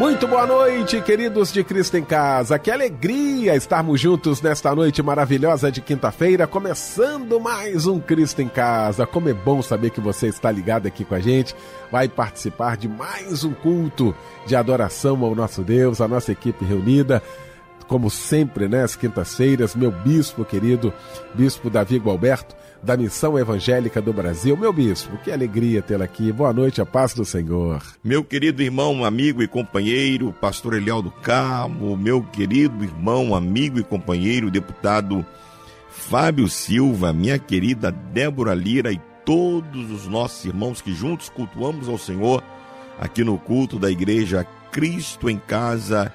Muito 0.00 0.26
boa 0.26 0.46
noite, 0.46 0.98
queridos 1.02 1.52
de 1.52 1.62
Cristo 1.62 1.94
em 1.98 2.02
Casa. 2.02 2.58
Que 2.58 2.70
alegria 2.70 3.54
estarmos 3.54 4.00
juntos 4.00 4.40
nesta 4.40 4.74
noite 4.74 5.02
maravilhosa 5.02 5.70
de 5.70 5.82
quinta-feira, 5.82 6.46
começando 6.46 7.38
mais 7.38 7.86
um 7.86 8.00
Cristo 8.00 8.40
em 8.40 8.48
Casa. 8.48 9.06
Como 9.06 9.28
é 9.28 9.34
bom 9.34 9.60
saber 9.60 9.90
que 9.90 10.00
você 10.00 10.28
está 10.28 10.50
ligado 10.50 10.86
aqui 10.86 11.04
com 11.04 11.14
a 11.14 11.20
gente, 11.20 11.54
vai 11.92 12.08
participar 12.08 12.78
de 12.78 12.88
mais 12.88 13.44
um 13.44 13.52
culto 13.52 14.16
de 14.46 14.56
adoração 14.56 15.22
ao 15.22 15.34
nosso 15.34 15.60
Deus, 15.60 16.00
a 16.00 16.08
nossa 16.08 16.32
equipe 16.32 16.64
reunida 16.64 17.22
como 17.90 18.08
sempre, 18.08 18.68
né, 18.68 18.84
às 18.84 18.94
quintas-feiras, 18.94 19.74
meu 19.74 19.90
bispo 19.90 20.44
querido, 20.44 20.92
bispo 21.34 21.68
Davi 21.68 21.98
Gualberto, 21.98 22.54
da 22.80 22.96
Missão 22.96 23.36
Evangélica 23.36 24.00
do 24.00 24.12
Brasil. 24.12 24.56
Meu 24.56 24.72
bispo, 24.72 25.18
que 25.24 25.32
alegria 25.32 25.82
tê-lo 25.82 26.04
aqui. 26.04 26.30
Boa 26.30 26.52
noite, 26.52 26.80
a 26.80 26.86
paz 26.86 27.14
do 27.14 27.24
Senhor. 27.24 27.82
Meu 28.04 28.22
querido 28.22 28.62
irmão, 28.62 29.04
amigo 29.04 29.42
e 29.42 29.48
companheiro, 29.48 30.32
pastor 30.32 30.74
Eliel 30.74 31.02
do 31.02 31.10
Carmo, 31.10 31.96
meu 31.96 32.22
querido 32.22 32.84
irmão, 32.84 33.34
amigo 33.34 33.80
e 33.80 33.82
companheiro, 33.82 34.52
deputado 34.52 35.26
Fábio 35.88 36.48
Silva, 36.48 37.12
minha 37.12 37.40
querida 37.40 37.90
Débora 37.90 38.54
Lira 38.54 38.92
e 38.92 39.00
todos 39.24 39.90
os 39.90 40.06
nossos 40.06 40.44
irmãos 40.44 40.80
que 40.80 40.94
juntos 40.94 41.28
cultuamos 41.28 41.88
ao 41.88 41.98
Senhor 41.98 42.40
aqui 43.00 43.24
no 43.24 43.36
culto 43.36 43.80
da 43.80 43.90
igreja 43.90 44.46
Cristo 44.70 45.28
em 45.28 45.38
Casa. 45.38 46.14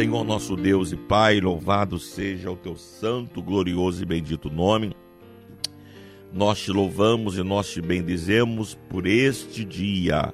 Senhor 0.00 0.24
nosso 0.24 0.56
Deus 0.56 0.92
e 0.92 0.96
Pai, 0.96 1.42
louvado 1.42 1.98
seja 1.98 2.50
o 2.50 2.56
teu 2.56 2.74
santo, 2.74 3.42
glorioso 3.42 4.02
e 4.02 4.06
bendito 4.06 4.48
nome. 4.48 4.96
Nós 6.32 6.58
te 6.58 6.72
louvamos 6.72 7.36
e 7.36 7.42
nós 7.42 7.70
te 7.70 7.82
bendizemos 7.82 8.78
por 8.88 9.06
este 9.06 9.62
dia, 9.62 10.32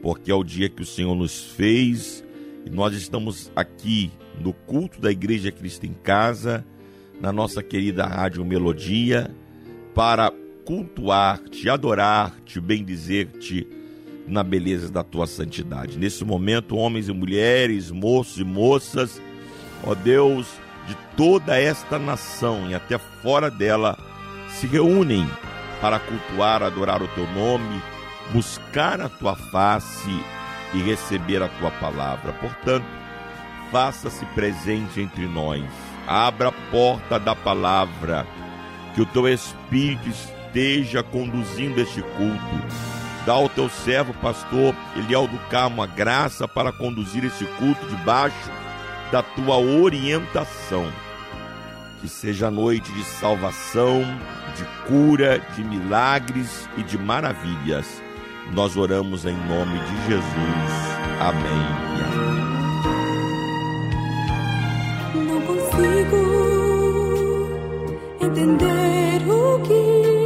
porque 0.00 0.30
é 0.30 0.34
o 0.34 0.44
dia 0.44 0.68
que 0.68 0.82
o 0.82 0.86
Senhor 0.86 1.12
nos 1.16 1.42
fez 1.42 2.24
e 2.64 2.70
nós 2.70 2.94
estamos 2.94 3.50
aqui 3.56 4.12
no 4.40 4.52
culto 4.52 5.00
da 5.00 5.10
Igreja 5.10 5.50
Cristo 5.50 5.86
em 5.86 5.92
Casa, 5.92 6.64
na 7.20 7.32
nossa 7.32 7.64
querida 7.64 8.06
Rádio 8.06 8.44
Melodia, 8.44 9.28
para 9.92 10.32
cultuar-te, 10.64 11.68
adorar-te, 11.68 12.60
bendizer-te 12.60 13.66
na 14.26 14.42
beleza 14.42 14.90
da 14.90 15.02
tua 15.02 15.26
santidade. 15.26 15.98
Nesse 15.98 16.24
momento, 16.24 16.76
homens 16.76 17.08
e 17.08 17.12
mulheres, 17.12 17.90
moços 17.90 18.38
e 18.38 18.44
moças, 18.44 19.20
ó 19.84 19.94
Deus, 19.94 20.46
de 20.86 20.96
toda 21.16 21.58
esta 21.58 21.98
nação 21.98 22.70
e 22.70 22.74
até 22.74 22.98
fora 22.98 23.50
dela, 23.50 23.98
se 24.48 24.66
reúnem 24.66 25.28
para 25.80 25.98
cultuar, 25.98 26.62
adorar 26.62 27.02
o 27.02 27.08
teu 27.08 27.26
nome, 27.32 27.82
buscar 28.32 29.00
a 29.00 29.08
tua 29.08 29.34
face 29.34 30.10
e 30.72 30.78
receber 30.78 31.42
a 31.42 31.48
tua 31.48 31.70
palavra. 31.72 32.32
Portanto, 32.34 32.86
faça-se 33.70 34.24
presente 34.26 35.00
entre 35.00 35.26
nós. 35.26 35.64
Abra 36.06 36.48
a 36.48 36.52
porta 36.70 37.18
da 37.18 37.34
palavra, 37.34 38.26
que 38.94 39.02
o 39.02 39.06
teu 39.06 39.28
Espírito 39.28 40.08
esteja 40.08 41.02
conduzindo 41.02 41.80
este 41.80 42.02
culto 42.02 42.93
Dá 43.26 43.32
ao 43.32 43.48
teu 43.48 43.70
servo, 43.70 44.12
pastor 44.14 44.74
Eliel 44.96 45.26
do 45.26 45.38
Carmo, 45.48 45.82
a 45.82 45.86
graça 45.86 46.46
para 46.46 46.70
conduzir 46.70 47.24
esse 47.24 47.46
culto 47.58 47.86
debaixo 47.86 48.50
da 49.10 49.22
tua 49.22 49.56
orientação. 49.56 50.92
Que 52.02 52.08
seja 52.08 52.50
noite 52.50 52.92
de 52.92 53.02
salvação, 53.04 54.02
de 54.54 54.64
cura, 54.86 55.40
de 55.56 55.64
milagres 55.64 56.68
e 56.76 56.82
de 56.82 56.98
maravilhas. 56.98 58.02
Nós 58.52 58.76
oramos 58.76 59.24
em 59.24 59.34
nome 59.34 59.78
de 59.78 60.06
Jesus. 60.06 60.94
Amém. 61.18 61.64
Não 65.14 65.40
consigo 65.40 66.18
entender 68.20 69.22
o 69.30 69.60
que 69.60 70.23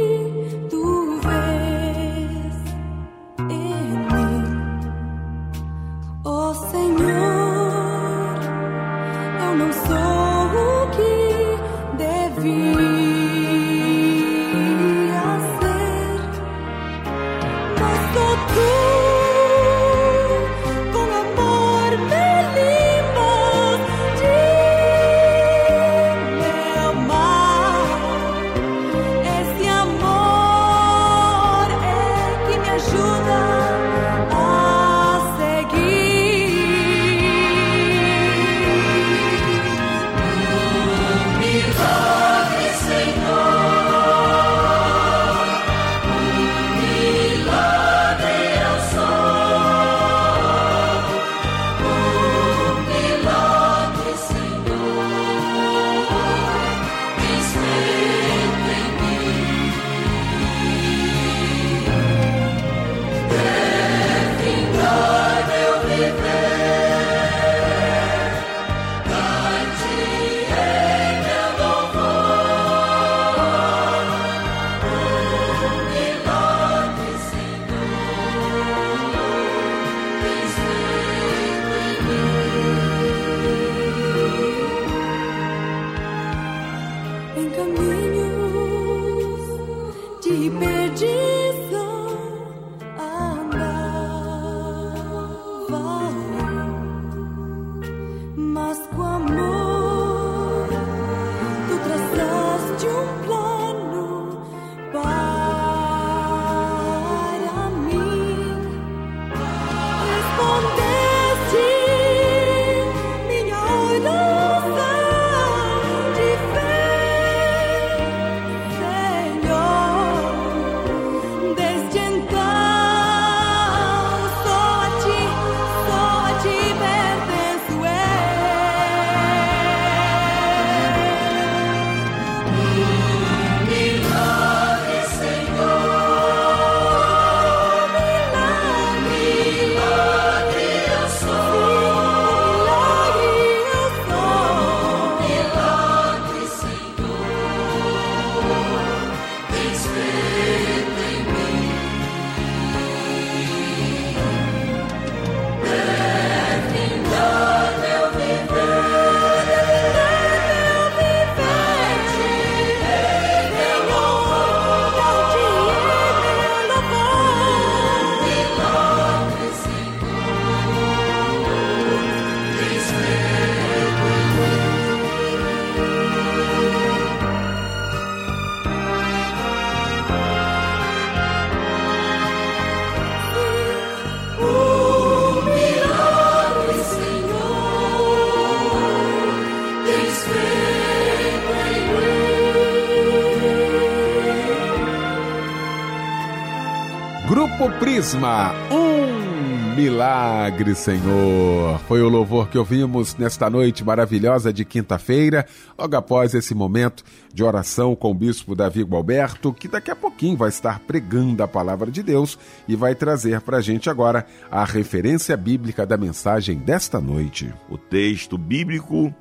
Um 198.71 199.75
milagre, 199.75 200.73
Senhor. 200.73 201.77
Foi 201.79 202.01
o 202.01 202.07
louvor 202.07 202.47
que 202.47 202.57
ouvimos 202.57 203.13
nesta 203.17 203.49
noite 203.49 203.83
maravilhosa 203.83 204.53
de 204.53 204.63
quinta-feira, 204.63 205.45
logo 205.77 205.97
após 205.97 206.33
esse 206.33 206.55
momento 206.55 207.03
de 207.33 207.43
oração 207.43 207.97
com 207.97 208.09
o 208.09 208.13
bispo 208.13 208.55
Davi 208.55 208.83
Gualberto, 208.83 209.51
que 209.51 209.67
daqui 209.67 209.91
a 209.91 209.97
pouquinho 209.97 210.37
vai 210.37 210.47
estar 210.47 210.79
pregando 210.79 211.43
a 211.43 211.47
palavra 211.47 211.91
de 211.91 212.01
Deus 212.01 212.39
e 212.69 212.73
vai 212.73 212.95
trazer 212.95 213.41
para 213.41 213.57
a 213.57 213.61
gente 213.61 213.89
agora 213.89 214.25
a 214.49 214.63
referência 214.63 215.35
bíblica 215.35 215.85
da 215.85 215.97
mensagem 215.97 216.57
desta 216.57 217.01
noite. 217.01 217.53
O 217.69 217.77
texto 217.77 218.37
bíblico 218.37 219.13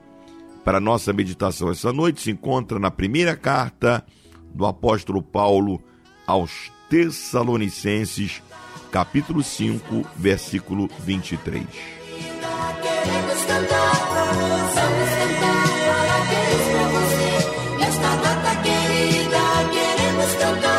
para 0.64 0.78
nossa 0.78 1.12
meditação 1.12 1.72
essa 1.72 1.92
noite 1.92 2.20
se 2.20 2.30
encontra 2.30 2.78
na 2.78 2.92
primeira 2.92 3.34
carta 3.34 4.04
do 4.54 4.64
apóstolo 4.64 5.20
Paulo 5.20 5.82
aos 6.24 6.70
Tessalonicenses, 6.88 8.42
capítulo 8.90 9.42
5, 9.42 10.04
versículo 10.16 10.88
23. 11.00 11.62
Queremos 12.82 13.42
cantar, 13.46 13.92
vamos 14.14 15.10
cantar 15.14 15.48
parabéns 15.88 16.64
pra 16.70 16.84
você. 16.88 17.78
Nesta 17.78 18.10
data 18.16 18.52
querida, 18.62 19.42
queremos 19.72 20.34
cantar. 20.34 20.78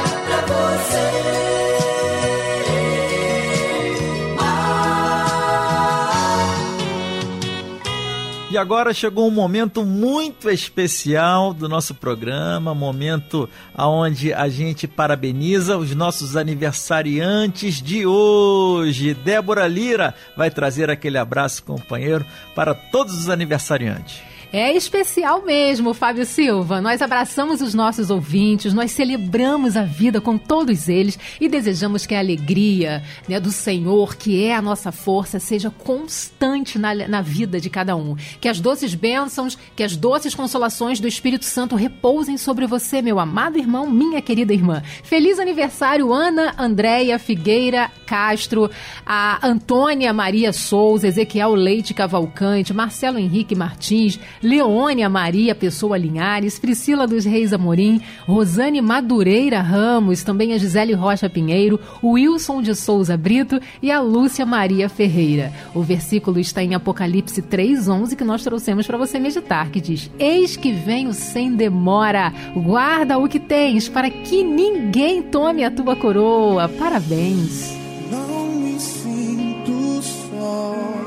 E 8.52 8.58
agora 8.58 8.96
chegou 8.96 9.28
um 9.28 9.32
momento 9.32 9.86
muito 9.86 10.50
especial 10.50 11.54
do 11.54 11.70
nosso 11.70 11.94
programa, 11.94 12.74
momento 12.74 13.48
onde 13.78 14.34
a 14.34 14.50
gente 14.50 14.88
parabeniza 14.88 15.78
os 15.78 15.94
nossos 15.94 16.36
aniversariantes 16.36 17.80
de 17.80 18.08
hoje. 18.08 19.14
Débora 19.14 19.68
Lira 19.68 20.16
vai 20.36 20.50
trazer 20.50 20.90
aquele 20.90 21.20
abraço 21.20 21.64
companheiro 21.64 22.26
para 22.56 22.74
todos 22.74 23.16
os 23.20 23.30
aniversariantes. 23.30 24.29
É 24.52 24.76
especial 24.76 25.44
mesmo, 25.44 25.94
Fábio 25.94 26.26
Silva. 26.26 26.82
Nós 26.82 27.04
abraçamos 27.04 27.62
os 27.62 27.76
nossos 27.76 28.10
ouvintes, 28.10 28.74
nós 28.74 28.92
celebramos 28.92 29.78
a 29.78 29.84
vida 29.84 30.20
com 30.20 30.40
todos 30.40 30.90
eles 30.90 31.20
e 31.40 31.48
desejamos 31.48 32.08
que 32.08 32.16
a 32.16 32.20
alegria 32.20 33.04
né, 33.28 33.40
do 33.40 33.52
Senhor, 33.52 34.16
que 34.16 34.44
é 34.44 34.56
a 34.56 34.62
nossa 34.62 34.92
força, 34.92 35.40
seja 35.40 35.70
constante 35.70 36.80
na, 36.80 36.96
na 36.96 37.22
vida 37.22 37.62
de 37.62 37.70
cada 37.70 37.96
um. 37.96 38.16
Que 38.42 38.48
as 38.48 38.60
doces 38.60 38.96
bênçãos, 38.96 39.56
que 39.76 39.84
as 39.84 39.96
doces 39.96 40.34
consolações 40.34 41.00
do 41.00 41.08
Espírito 41.08 41.46
Santo 41.46 41.76
repousem 41.76 42.36
sobre 42.36 42.66
você, 42.66 43.04
meu 43.04 43.20
amado 43.20 43.60
irmão, 43.60 43.88
minha 43.88 44.20
querida 44.20 44.52
irmã. 44.52 44.82
Feliz 45.04 45.38
aniversário, 45.38 46.12
Ana 46.12 46.56
Andréia 46.58 47.20
Figueira 47.20 47.92
Castro, 48.08 48.72
a 49.06 49.48
Antônia 49.48 50.12
Maria 50.12 50.52
Souza, 50.52 51.08
Ezequiel 51.08 51.54
Leite 51.54 51.94
Cavalcante, 51.94 52.74
Marcelo 52.74 53.20
Henrique 53.20 53.54
Martins, 53.54 54.20
Leônia 54.42 55.10
Maria 55.10 55.54
Pessoa 55.54 55.98
Linhares, 55.98 56.58
Priscila 56.58 57.06
dos 57.06 57.26
Reis 57.26 57.54
Amorim, 57.54 58.02
Rosane 58.26 58.82
Madureira 58.82 59.62
Ramos, 59.62 60.24
também 60.24 60.54
a 60.54 60.58
Gisele 60.58 60.94
Rocha 60.94 61.30
Pinheiro, 61.30 61.80
Wilson 62.04 62.62
de 62.62 62.74
Souza 62.76 63.18
Brito 63.18 63.60
e 63.82 63.92
a 63.92 64.00
Lúcia 64.00 64.46
Maria 64.46 64.88
Ferreira. 64.88 65.52
O 65.74 65.82
versículo 65.82 66.40
está 66.40 66.64
em 66.64 66.74
Apocalipse 66.74 67.42
3:11 67.42 68.16
que 68.16 68.24
nós 68.24 68.44
trouxemos 68.44 68.88
para 68.88 68.98
você 68.98 69.20
meditar, 69.20 69.70
que 69.70 69.82
diz: 69.82 70.10
Eis 70.18 70.56
que 70.56 70.72
venho 70.72 71.14
sem 71.14 71.56
demora, 71.56 72.34
guarda 72.56 73.18
o 73.18 73.28
que 73.28 73.40
tens 73.40 73.90
para 73.90 74.10
que 74.10 74.44
ninguém 74.44 75.22
tome 75.22 75.64
a 75.64 75.72
tua 75.72 75.96
coroa. 75.96 76.70
Parabéns. 76.70 77.78
Não 78.12 78.48
me 78.48 78.80
sinto 78.80 80.02
só. 80.02 80.99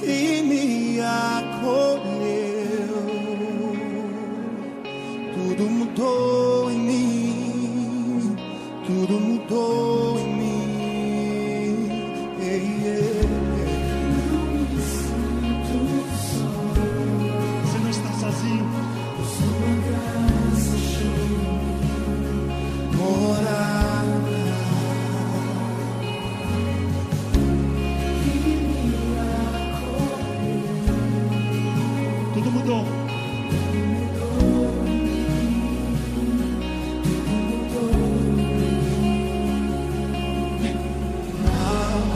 e 0.00 0.40
me 0.42 1.00
acolheu. 1.00 2.20
Tudo 5.34 5.64
mudou 5.70 6.70
em 6.70 6.78
mim, 6.78 8.36
tudo 8.86 9.14
mudou 9.18 10.09
mudou. 32.70 32.86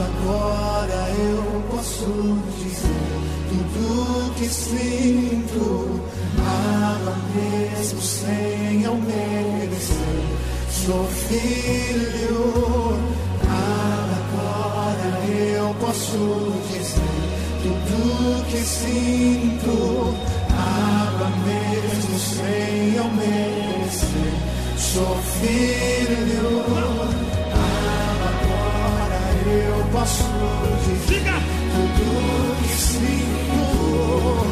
Agora 0.05 1.09
eu 1.19 1.63
posso 1.69 2.39
dizer 2.57 2.89
tudo 3.49 4.33
que 4.35 4.47
sinto, 4.47 6.01
água 6.39 7.15
mesmo 7.35 8.01
sem 8.01 8.83
eu 8.83 8.95
merecer. 8.95 9.95
Sou 10.71 11.05
filho, 11.05 12.97
agora 13.41 15.25
eu 15.27 15.75
posso 15.75 16.53
dizer 16.69 17.35
tudo 17.63 18.45
que 18.49 18.57
sinto, 18.57 20.15
água 20.75 21.29
mesmo 21.45 22.19
sem 22.19 22.95
eu 22.95 23.07
merecer. 23.11 24.33
Sou 24.77 25.15
filho, 25.39 26.63
agora 28.43 29.19
eu 29.45 29.85
posso 29.91 30.23
dizer 30.85 31.23
tudo 31.71 32.55
que 32.61 32.69
sinto. 32.77 34.44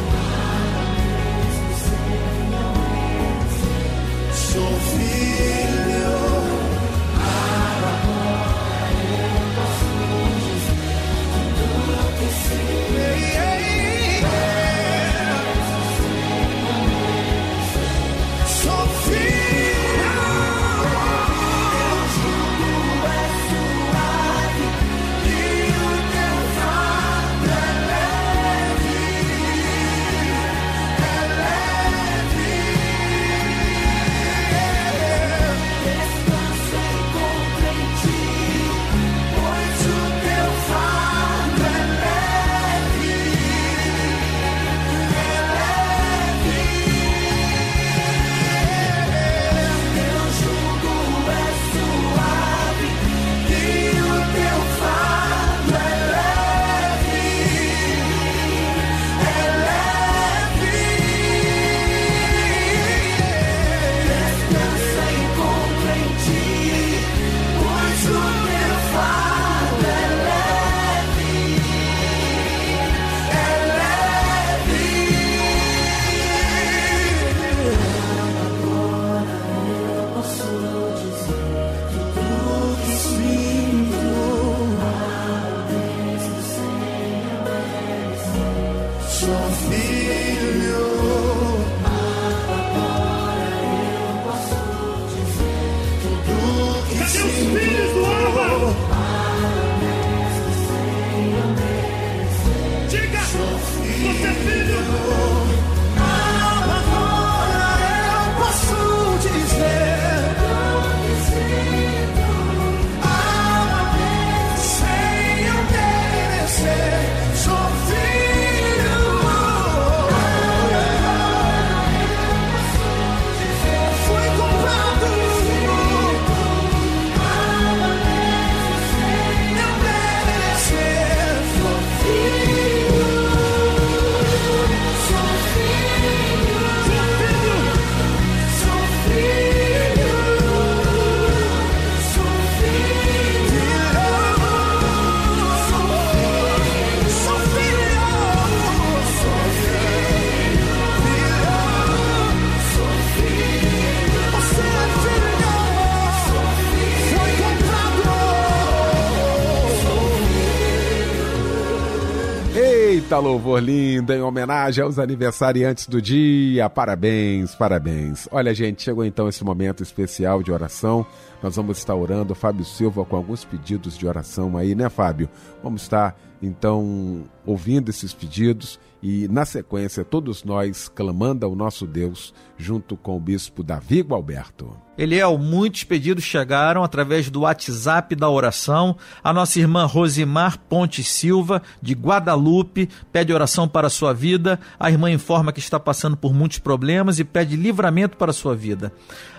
Eita, 163.14 163.22
louvor 163.22 163.62
lindo, 163.62 164.12
em 164.12 164.20
homenagem 164.20 164.82
aos 164.82 164.98
aniversariantes 164.98 165.86
do 165.86 166.02
dia. 166.02 166.68
Parabéns, 166.68 167.54
parabéns. 167.54 168.26
Olha, 168.28 168.52
gente, 168.52 168.82
chegou 168.82 169.04
então 169.04 169.28
esse 169.28 169.44
momento 169.44 169.84
especial 169.84 170.42
de 170.42 170.50
oração. 170.50 171.06
Nós 171.40 171.54
vamos 171.54 171.78
estar 171.78 171.94
orando, 171.94 172.34
Fábio 172.34 172.64
Silva, 172.64 173.04
com 173.04 173.14
alguns 173.14 173.44
pedidos 173.44 173.96
de 173.96 174.04
oração 174.04 174.56
aí, 174.56 174.74
né, 174.74 174.88
Fábio? 174.88 175.28
Vamos 175.62 175.82
estar, 175.82 176.18
então, 176.44 177.24
ouvindo 177.46 177.88
esses 177.88 178.12
pedidos 178.12 178.78
e, 179.02 179.28
na 179.28 179.44
sequência, 179.44 180.04
todos 180.04 180.44
nós 180.44 180.88
clamando 180.88 181.44
ao 181.44 181.54
nosso 181.54 181.86
Deus, 181.86 182.34
junto 182.56 182.96
com 182.96 183.16
o 183.16 183.20
bispo 183.20 183.62
Davi 183.62 184.00
Gualberto. 184.00 184.76
Eliel, 184.96 185.36
muitos 185.36 185.84
pedidos 185.84 186.24
chegaram 186.24 186.84
através 186.84 187.28
do 187.28 187.40
WhatsApp 187.40 188.14
da 188.14 188.30
oração. 188.30 188.96
A 189.22 189.32
nossa 189.32 189.58
irmã 189.58 189.84
Rosimar 189.86 190.58
Ponte 190.58 191.02
Silva, 191.02 191.62
de 191.82 191.94
Guadalupe, 191.94 192.88
pede 193.12 193.32
oração 193.32 193.66
para 193.66 193.88
a 193.88 193.90
sua 193.90 194.14
vida. 194.14 194.60
A 194.78 194.90
irmã 194.90 195.10
informa 195.10 195.52
que 195.52 195.60
está 195.60 195.80
passando 195.80 196.16
por 196.16 196.32
muitos 196.32 196.58
problemas 196.58 197.18
e 197.18 197.24
pede 197.24 197.56
livramento 197.56 198.16
para 198.16 198.30
a 198.30 198.34
sua 198.34 198.54
vida. 198.54 198.92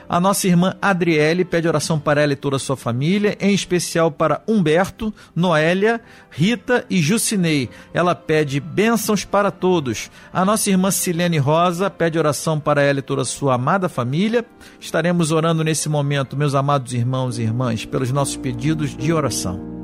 A 0.07 0.19
nossa 0.19 0.47
irmã 0.47 0.75
Adriele 0.81 1.43
pede 1.43 1.67
oração 1.67 1.99
para 1.99 2.21
ela 2.21 2.33
e 2.33 2.35
toda 2.35 2.55
a 2.55 2.59
sua 2.59 2.77
família, 2.77 3.37
em 3.39 3.53
especial 3.53 4.11
para 4.11 4.41
Humberto, 4.47 5.13
Noélia, 5.35 6.01
Rita 6.29 6.85
e 6.89 7.01
Jucinei. 7.01 7.69
Ela 7.93 8.15
pede 8.15 8.59
bênçãos 8.59 9.25
para 9.25 9.51
todos. 9.51 10.09
A 10.31 10.45
nossa 10.45 10.69
irmã 10.69 10.91
Silene 10.91 11.37
Rosa 11.37 11.89
pede 11.89 12.17
oração 12.17 12.59
para 12.59 12.81
ela 12.81 12.99
e 12.99 13.03
toda 13.03 13.23
a 13.23 13.25
sua 13.25 13.55
amada 13.55 13.89
família. 13.89 14.45
Estaremos 14.79 15.31
orando 15.31 15.63
nesse 15.63 15.89
momento, 15.89 16.37
meus 16.37 16.55
amados 16.55 16.93
irmãos 16.93 17.37
e 17.37 17.43
irmãs, 17.43 17.85
pelos 17.85 18.11
nossos 18.11 18.37
pedidos 18.37 18.95
de 18.95 19.11
oração. 19.11 19.74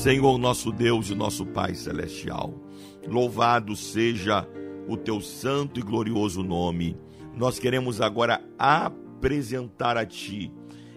Senhor 0.00 0.38
nosso 0.38 0.72
Deus 0.72 1.10
e 1.10 1.14
nosso 1.14 1.44
Pai 1.44 1.74
Celestial, 1.74 2.58
louvado 3.06 3.76
seja 3.76 4.48
o 4.88 4.96
teu 4.96 5.20
santo 5.20 5.78
e 5.78 5.82
glorioso 5.82 6.42
nome. 6.42 6.96
Nós 7.36 7.58
queremos 7.58 8.00
agora 8.00 8.42
apresentar 8.58 9.98
a 9.98 10.06
Ti 10.06 10.50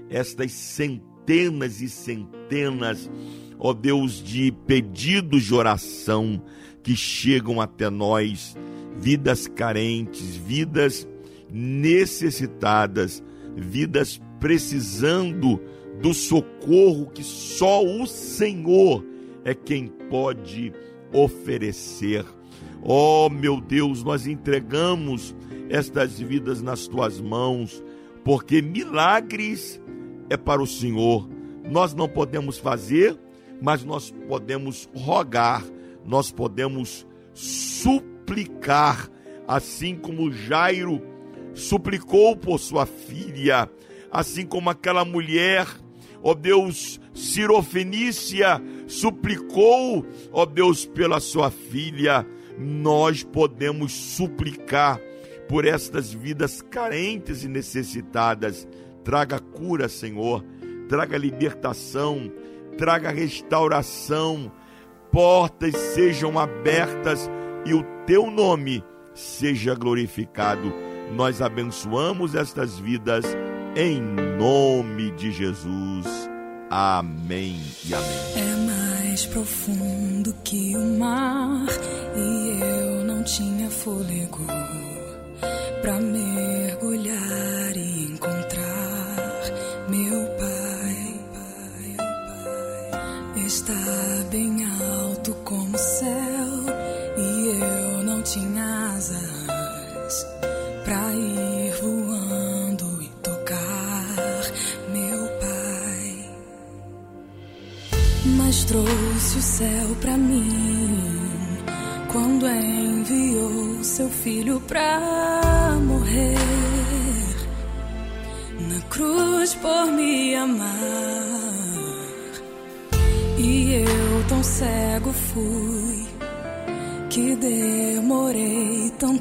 estas 0.10 0.54
centenas 0.54 1.82
e 1.82 1.90
centenas, 1.90 3.12
ó 3.60 3.74
Deus, 3.74 4.24
de 4.24 4.54
pedidos 4.66 5.44
de 5.44 5.54
oração 5.54 6.42
que 6.82 6.96
chegam 6.96 7.60
até 7.60 7.90
nós, 7.90 8.56
vidas 8.96 9.48
carentes, 9.48 10.38
vidas 10.38 11.06
necessitadas, 11.52 13.22
vidas 13.54 14.22
precisando 14.40 15.60
do 16.04 16.14
socorro 16.14 17.10
que 17.12 17.24
só 17.24 17.82
o 17.82 18.06
Senhor 18.06 19.06
é 19.46 19.56
quem 19.56 19.88
pode 19.88 20.74
oferecer. 21.14 22.26
Oh, 22.84 23.30
meu 23.30 23.62
Deus, 23.62 24.04
nós 24.04 24.28
entregamos 24.28 25.34
estas 25.70 26.20
vidas 26.20 26.62
nas 26.62 26.88
tuas 26.88 27.22
mãos, 27.22 27.82
porque 28.22 28.62
milagres 28.62 29.82
é 30.30 30.36
para 30.36 30.62
o 30.62 30.68
Senhor. 30.68 31.30
Nós 31.72 31.94
não 31.94 32.10
podemos 32.10 32.58
fazer, 32.58 33.18
mas 33.62 33.86
nós 33.86 34.12
podemos 34.28 34.90
rogar, 34.94 35.64
nós 36.06 36.34
podemos 36.34 37.08
suplicar, 37.34 39.10
assim 39.48 39.96
como 39.96 40.34
Jairo 40.34 41.02
suplicou 41.54 42.36
por 42.36 42.60
sua 42.60 42.86
filha, 42.86 43.70
assim 44.12 44.46
como 44.46 44.70
aquela 44.70 45.06
mulher 45.06 45.66
ó 46.24 46.34
Deus, 46.34 47.00
Cirofenícia 47.14 48.62
suplicou, 48.88 50.06
ó 50.32 50.46
Deus, 50.46 50.86
pela 50.86 51.20
sua 51.20 51.52
filha, 51.52 52.26
nós 52.58 53.24
podemos 53.24 53.92
suplicar 53.92 55.00
por 55.48 55.66
estas 55.66 56.14
vidas 56.14 56.62
carentes 56.62 57.44
e 57.44 57.48
necessitadas. 57.48 58.68
Traga 59.04 59.40
cura, 59.40 59.90
Senhor, 59.90 60.44
traga 60.88 61.18
libertação, 61.18 62.32
traga 62.78 63.12
restauração, 63.12 64.52
portas 65.12 65.76
sejam 65.76 66.40
abertas 66.40 67.30
e 67.66 67.74
o 67.74 67.84
teu 68.06 68.32
nome 68.32 68.84
seja 69.14 69.76
glorificado. 69.76 70.74
Nós 71.14 71.42
abençoamos 71.42 72.34
estas 72.34 72.80
vidas 72.80 73.26
em 73.76 74.02
nome 74.38 75.12
de 75.12 75.32
Jesus. 75.32 76.06
Amém 76.70 77.60
e 77.86 77.94
amém. 77.94 78.08
É 78.36 78.56
mais 78.66 79.26
profundo 79.26 80.34
que 80.44 80.76
o 80.76 81.00
mar 81.00 81.68
e 82.16 82.62
eu 82.62 83.04
não 83.06 83.24
tinha 83.24 83.70
fôlego 83.70 84.46
pra 85.82 86.00
mergulhar 86.00 87.76
e 87.76 88.06
encontrar 88.12 88.63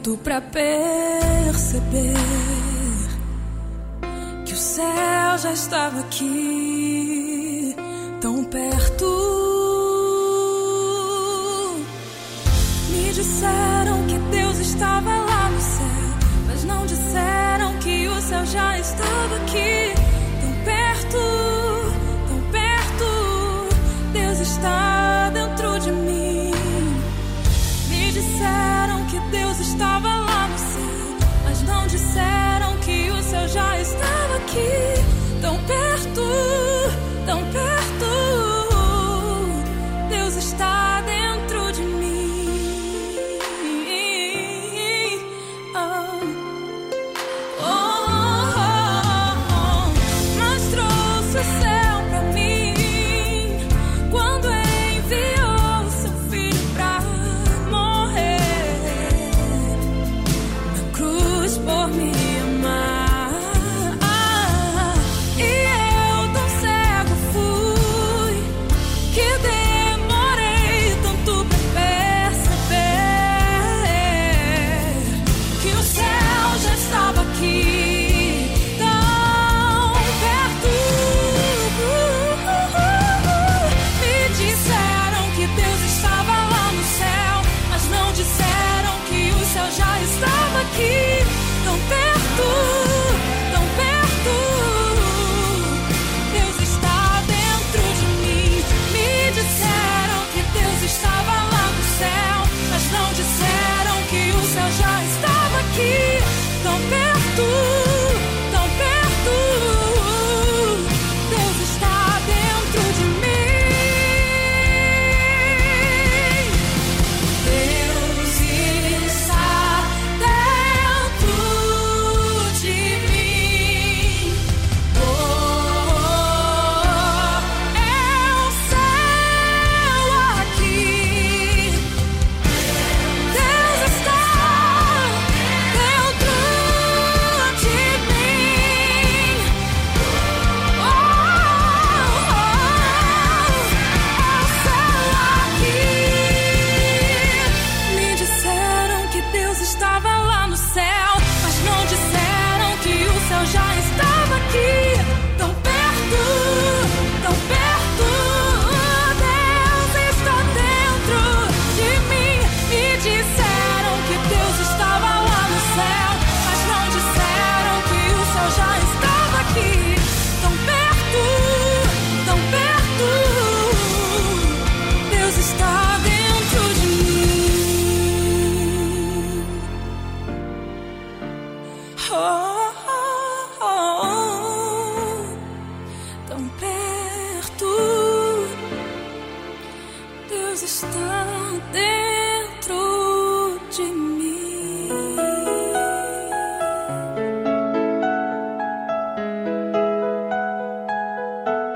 tanto 0.03 0.19
pra 0.19 0.41
perceber 0.41 2.15
que 4.45 4.53
o 4.53 4.57
céu 4.57 5.39
já 5.39 5.53
estava 5.53 6.01
aqui, 6.01 6.72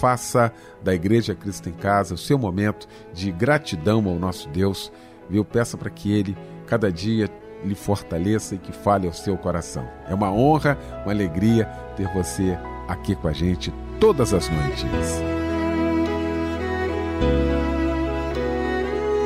Faça 0.00 0.52
da 0.82 0.94
Igreja 0.94 1.34
Cristo 1.34 1.68
em 1.68 1.72
Casa 1.72 2.14
o 2.14 2.18
seu 2.18 2.38
momento 2.38 2.86
de 3.12 3.30
gratidão 3.30 4.06
ao 4.06 4.16
nosso 4.16 4.48
Deus. 4.48 4.92
Viu? 5.28 5.44
Peça 5.44 5.76
para 5.76 5.90
que 5.90 6.12
Ele, 6.12 6.36
cada 6.66 6.90
dia, 6.90 7.30
lhe 7.64 7.74
fortaleça 7.74 8.54
e 8.54 8.58
que 8.58 8.72
fale 8.72 9.06
ao 9.06 9.12
seu 9.12 9.36
coração. 9.36 9.88
É 10.08 10.14
uma 10.14 10.30
honra, 10.32 10.78
uma 11.02 11.12
alegria 11.12 11.66
ter 11.96 12.08
você 12.12 12.58
aqui 12.88 13.14
com 13.14 13.28
a 13.28 13.32
gente 13.32 13.72
todas 13.98 14.32
as 14.32 14.48
noites. 14.48 14.84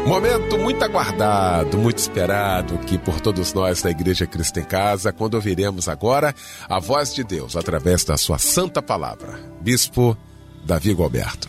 Momento 0.07 0.59
muito 0.59 0.83
aguardado, 0.83 1.79
muito 1.79 1.99
esperado 1.99 2.75
aqui 2.75 2.99
por 2.99 3.21
todos 3.21 3.53
nós 3.53 3.81
da 3.83 3.91
Igreja 3.91 4.27
Cristo 4.27 4.59
em 4.59 4.65
Casa, 4.65 5.13
quando 5.13 5.35
ouviremos 5.35 5.89
agora 5.89 6.35
a 6.69 6.81
voz 6.81 7.15
de 7.15 7.23
Deus 7.23 7.57
através 7.57 8.03
da 8.05 8.17
sua 8.17 8.39
santa 8.39 8.83
palavra. 8.83 9.39
Bispo 9.61 10.17
Davi 10.65 10.93
Gualberto. 10.93 11.49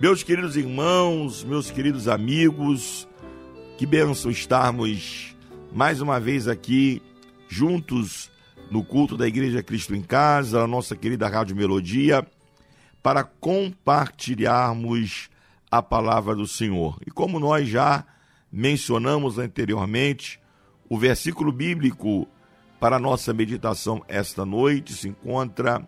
Meus 0.00 0.22
queridos 0.22 0.56
irmãos, 0.56 1.44
meus 1.44 1.70
queridos 1.70 2.08
amigos, 2.08 3.06
que 3.76 3.84
bênção 3.84 4.30
estarmos 4.30 5.36
mais 5.72 6.00
uma 6.00 6.18
vez 6.18 6.48
aqui 6.48 7.02
juntos 7.48 8.29
no 8.70 8.84
culto 8.84 9.16
da 9.16 9.26
Igreja 9.26 9.62
Cristo 9.62 9.94
em 9.94 10.02
Casa, 10.02 10.62
a 10.62 10.66
nossa 10.66 10.94
querida 10.94 11.26
Rádio 11.28 11.56
Melodia, 11.56 12.26
para 13.02 13.24
compartilharmos 13.24 15.30
a 15.70 15.82
palavra 15.82 16.34
do 16.34 16.46
Senhor. 16.46 16.98
E 17.06 17.10
como 17.10 17.40
nós 17.40 17.68
já 17.68 18.04
mencionamos 18.50 19.38
anteriormente, 19.38 20.40
o 20.88 20.96
versículo 20.96 21.52
bíblico 21.52 22.26
para 22.78 22.96
a 22.96 23.00
nossa 23.00 23.32
meditação 23.32 24.02
esta 24.08 24.46
noite 24.46 24.94
se 24.94 25.08
encontra 25.08 25.86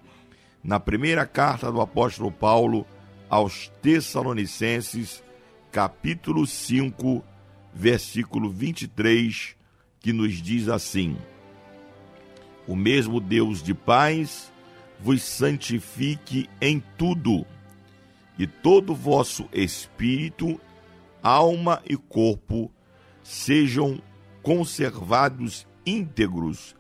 na 0.62 0.78
primeira 0.78 1.26
carta 1.26 1.72
do 1.72 1.80
apóstolo 1.80 2.30
Paulo 2.30 2.86
aos 3.28 3.68
Tessalonicenses, 3.80 5.22
capítulo 5.70 6.46
5, 6.46 7.24
versículo 7.72 8.50
23, 8.50 9.56
que 10.00 10.12
nos 10.12 10.34
diz 10.34 10.68
assim: 10.68 11.16
O 12.72 12.74
mesmo 12.74 13.20
Deus 13.20 13.62
de 13.62 13.74
paz 13.74 14.50
vos 14.98 15.22
santifique 15.22 16.48
em 16.58 16.82
tudo, 16.96 17.44
e 18.38 18.46
todo 18.46 18.94
vosso 18.94 19.46
espírito, 19.52 20.58
alma 21.22 21.82
e 21.86 21.98
corpo 21.98 22.72
sejam 23.22 24.00
conservados 24.42 25.66
íntegros 25.84 26.74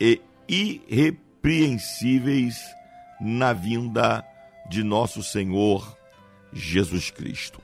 e 0.00 0.22
irrepreensíveis 0.48 2.56
na 3.20 3.52
vinda 3.52 4.26
de 4.70 4.82
nosso 4.82 5.22
Senhor 5.22 5.94
Jesus 6.54 7.10
Cristo. 7.10 7.60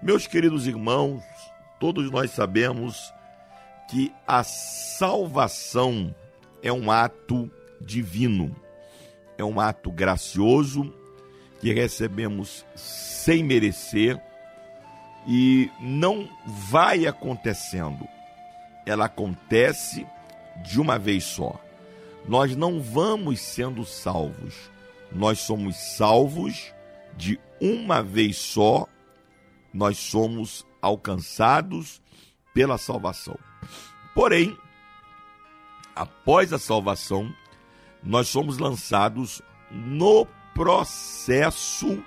Meus 0.00 0.28
queridos 0.28 0.68
irmãos, 0.68 1.24
todos 1.80 2.08
nós 2.12 2.30
sabemos 2.30 3.12
que 3.90 4.12
a 4.24 4.44
salvação 4.44 6.14
é 6.62 6.72
um 6.72 6.90
ato 6.90 7.50
divino, 7.80 8.54
é 9.36 9.44
um 9.44 9.58
ato 9.58 9.90
gracioso 9.90 10.92
que 11.60 11.72
recebemos 11.72 12.64
sem 12.74 13.42
merecer 13.42 14.20
e 15.26 15.70
não 15.80 16.28
vai 16.46 17.06
acontecendo. 17.06 18.06
Ela 18.84 19.06
acontece 19.06 20.06
de 20.64 20.80
uma 20.80 20.98
vez 20.98 21.24
só. 21.24 21.60
Nós 22.26 22.56
não 22.56 22.80
vamos 22.80 23.40
sendo 23.40 23.84
salvos. 23.84 24.70
Nós 25.10 25.40
somos 25.40 25.76
salvos 25.76 26.72
de 27.16 27.38
uma 27.60 28.02
vez 28.02 28.36
só. 28.36 28.86
Nós 29.72 29.98
somos 29.98 30.66
alcançados 30.80 32.02
pela 32.52 32.76
salvação. 32.76 33.38
Porém, 34.14 34.56
após 35.94 36.52
a 36.52 36.58
salvação, 36.58 37.32
nós 38.02 38.28
somos 38.28 38.58
lançados 38.58 39.42
no 39.70 40.26
processo 40.54 42.02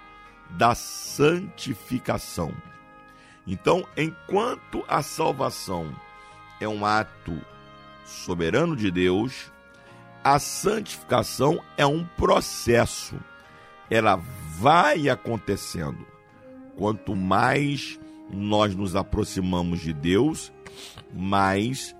da 0.51 0.75
santificação. 0.75 2.53
Então, 3.47 3.85
enquanto 3.95 4.83
a 4.87 5.01
salvação 5.01 5.95
é 6.59 6.67
um 6.67 6.85
ato 6.85 7.39
soberano 8.05 8.75
de 8.75 8.89
Deus, 8.91 9.51
a 10.23 10.39
santificação 10.39 11.61
é 11.77 11.85
um 11.85 12.03
processo. 12.03 13.15
Ela 13.89 14.15
vai 14.59 15.07
acontecendo. 15.07 16.05
Quanto 16.75 17.15
mais 17.15 17.99
nós 18.31 18.75
nos 18.75 18.95
aproximamos 18.95 19.79
de 19.81 19.93
Deus, 19.93 20.51
mais 21.13 21.95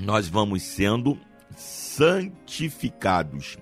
nós 0.00 0.28
vamos 0.28 0.62
sendo 0.62 1.18
santificados. 1.56 3.58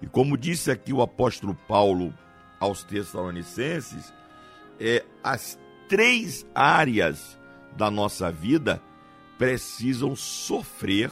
E 0.00 0.06
como 0.06 0.36
disse 0.36 0.70
aqui 0.70 0.92
o 0.92 1.02
apóstolo 1.02 1.56
Paulo 1.66 2.14
aos 2.60 2.84
Tessalonicenses, 2.84 4.12
é, 4.78 5.04
as 5.22 5.58
três 5.88 6.46
áreas 6.54 7.38
da 7.76 7.90
nossa 7.90 8.30
vida 8.30 8.80
precisam 9.38 10.16
sofrer 10.16 11.10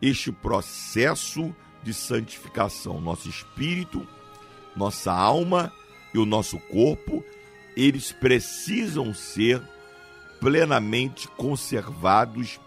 este 0.00 0.30
processo 0.30 1.54
de 1.82 1.92
santificação. 1.92 3.00
Nosso 3.00 3.28
espírito, 3.28 4.06
nossa 4.76 5.12
alma 5.12 5.72
e 6.14 6.18
o 6.18 6.24
nosso 6.24 6.58
corpo, 6.58 7.24
eles 7.76 8.12
precisam 8.12 9.12
ser 9.12 9.60
plenamente 10.40 11.28
conservados, 11.28 12.60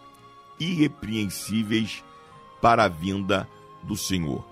irrepreensíveis 0.61 2.03
para 2.61 2.85
a 2.85 2.87
vinda 2.87 3.49
do 3.81 3.97
Senhor. 3.97 4.45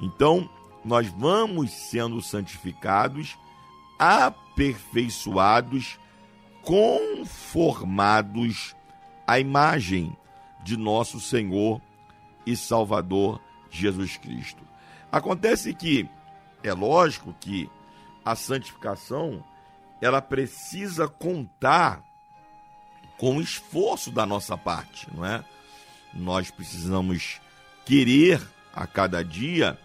Então, 0.00 0.48
nós 0.84 1.08
vamos 1.08 1.72
sendo 1.72 2.22
santificados, 2.22 3.36
aperfeiçoados, 3.98 5.98
conformados 6.62 8.76
à 9.26 9.40
imagem 9.40 10.16
de 10.62 10.76
nosso 10.76 11.20
Senhor 11.20 11.80
e 12.44 12.56
Salvador 12.56 13.40
Jesus 13.70 14.16
Cristo. 14.16 14.62
Acontece 15.10 15.74
que 15.74 16.08
é 16.62 16.72
lógico 16.72 17.34
que 17.40 17.68
a 18.24 18.36
santificação 18.36 19.42
ela 20.00 20.20
precisa 20.20 21.08
contar 21.08 22.04
com 23.16 23.38
o 23.38 23.40
esforço 23.40 24.10
da 24.10 24.26
nossa 24.26 24.56
parte, 24.56 25.08
não 25.14 25.24
é? 25.24 25.44
Nós 26.16 26.50
precisamos 26.50 27.40
querer 27.84 28.40
a 28.74 28.86
cada 28.86 29.22
dia 29.22 29.78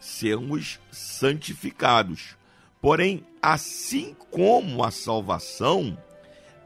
sermos 0.00 0.78
santificados. 0.90 2.36
Porém, 2.80 3.24
assim 3.40 4.14
como 4.30 4.84
a 4.84 4.90
salvação, 4.90 5.96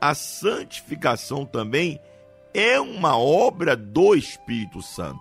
a 0.01 0.15
santificação 0.15 1.45
também 1.45 2.01
é 2.55 2.81
uma 2.81 3.19
obra 3.19 3.77
do 3.77 4.15
Espírito 4.15 4.81
Santo. 4.83 5.21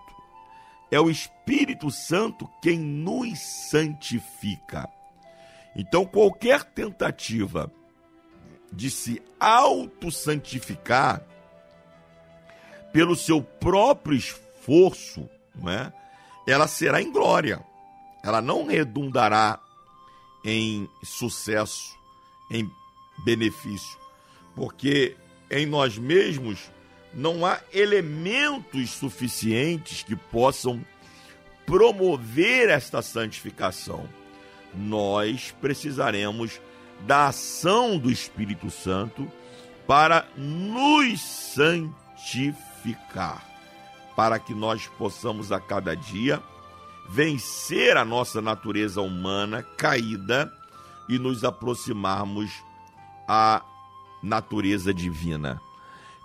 É 0.90 1.00
o 1.00 1.10
Espírito 1.10 1.92
Santo 1.92 2.50
quem 2.62 2.80
nos 2.80 3.40
santifica. 3.70 4.90
Então, 5.76 6.06
qualquer 6.06 6.64
tentativa 6.64 7.70
de 8.72 8.90
se 8.90 9.22
auto-santificar 9.40 11.22
pelo 12.96 13.14
seu 13.14 13.42
próprio 13.42 14.18
esforço, 14.18 15.30
não 15.54 15.70
é? 15.70 15.92
ela 16.48 16.66
será 16.66 17.02
em 17.02 17.12
glória. 17.12 17.62
Ela 18.24 18.42
não 18.42 18.66
redundará 18.66 19.60
em 20.46 20.90
sucesso, 21.04 21.94
em 22.50 22.72
benefício, 23.26 24.00
porque 24.56 25.18
em 25.52 25.66
nós 25.66 25.98
mesmos 25.98 26.72
não 27.14 27.46
há 27.46 27.60
elementos 27.74 28.92
suficientes 28.92 30.02
que 30.02 30.16
possam 30.16 30.82
promover 31.66 32.70
esta 32.70 33.02
santificação. 33.02 34.08
Nós 34.74 35.54
precisaremos 35.60 36.62
da 37.02 37.28
ação 37.28 37.98
do 37.98 38.10
Espírito 38.10 38.72
Santo 38.72 39.30
para 39.86 40.26
nos 40.38 41.20
santificar, 41.20 42.75
para 44.16 44.40
que 44.40 44.54
nós 44.54 44.88
possamos 44.88 45.52
a 45.52 45.60
cada 45.60 45.96
dia 45.96 46.42
vencer 47.10 47.98
a 47.98 48.06
nossa 48.06 48.42
natureza 48.42 49.02
humana 49.02 49.62
caída 49.62 50.52
e 51.08 51.20
nos 51.20 51.44
aproximarmos 51.44 52.52
à 53.28 53.62
natureza 54.24 54.94
divina. 54.94 55.62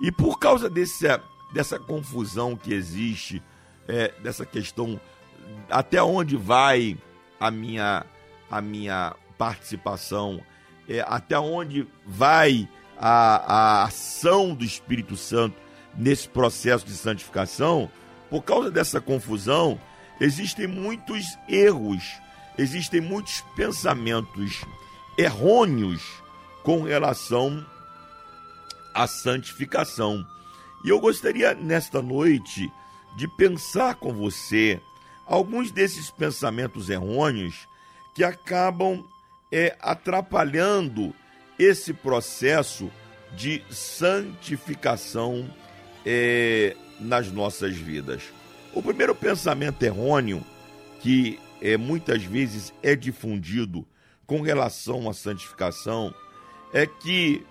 E 0.00 0.10
por 0.10 0.38
causa 0.38 0.70
desse, 0.70 1.06
dessa 1.52 1.78
confusão 1.78 2.56
que 2.56 2.72
existe, 2.72 3.42
é, 3.86 4.08
dessa 4.22 4.46
questão, 4.46 4.98
até 5.68 6.02
onde 6.02 6.36
vai 6.36 6.96
a 7.38 7.50
minha, 7.50 8.06
a 8.50 8.60
minha 8.62 9.14
participação, 9.36 10.40
é, 10.88 11.00
até 11.06 11.38
onde 11.38 11.86
vai 12.06 12.66
a, 12.98 13.80
a 13.80 13.84
ação 13.84 14.54
do 14.54 14.64
Espírito 14.64 15.16
Santo 15.16 15.56
nesse 15.96 16.28
processo 16.28 16.86
de 16.86 16.92
santificação, 16.92 17.90
por 18.28 18.42
causa 18.42 18.70
dessa 18.70 19.00
confusão, 19.00 19.80
existem 20.20 20.66
muitos 20.66 21.24
erros, 21.48 22.02
existem 22.56 23.00
muitos 23.00 23.40
pensamentos 23.56 24.64
errôneos 25.18 26.02
com 26.62 26.82
relação 26.82 27.64
à 28.94 29.06
santificação. 29.06 30.26
E 30.84 30.88
eu 30.88 31.00
gostaria 31.00 31.54
nesta 31.54 32.00
noite 32.00 32.70
de 33.16 33.26
pensar 33.28 33.96
com 33.96 34.12
você 34.12 34.80
alguns 35.26 35.70
desses 35.70 36.10
pensamentos 36.10 36.88
errôneos 36.88 37.68
que 38.14 38.24
acabam 38.24 39.04
é, 39.52 39.76
atrapalhando 39.80 41.14
esse 41.58 41.92
processo 41.92 42.90
de 43.36 43.62
santificação 43.70 45.48
é, 46.04 46.76
nas 46.98 47.30
nossas 47.30 47.76
vidas. 47.76 48.22
O 48.72 48.82
primeiro 48.82 49.14
pensamento 49.14 49.82
errôneo 49.82 50.44
que 51.00 51.38
é, 51.60 51.76
muitas 51.76 52.22
vezes 52.22 52.72
é 52.82 52.94
difundido 52.94 53.86
com 54.26 54.40
relação 54.40 55.08
à 55.08 55.12
santificação 55.12 56.14
é 56.72 56.86
que, 56.86 57.44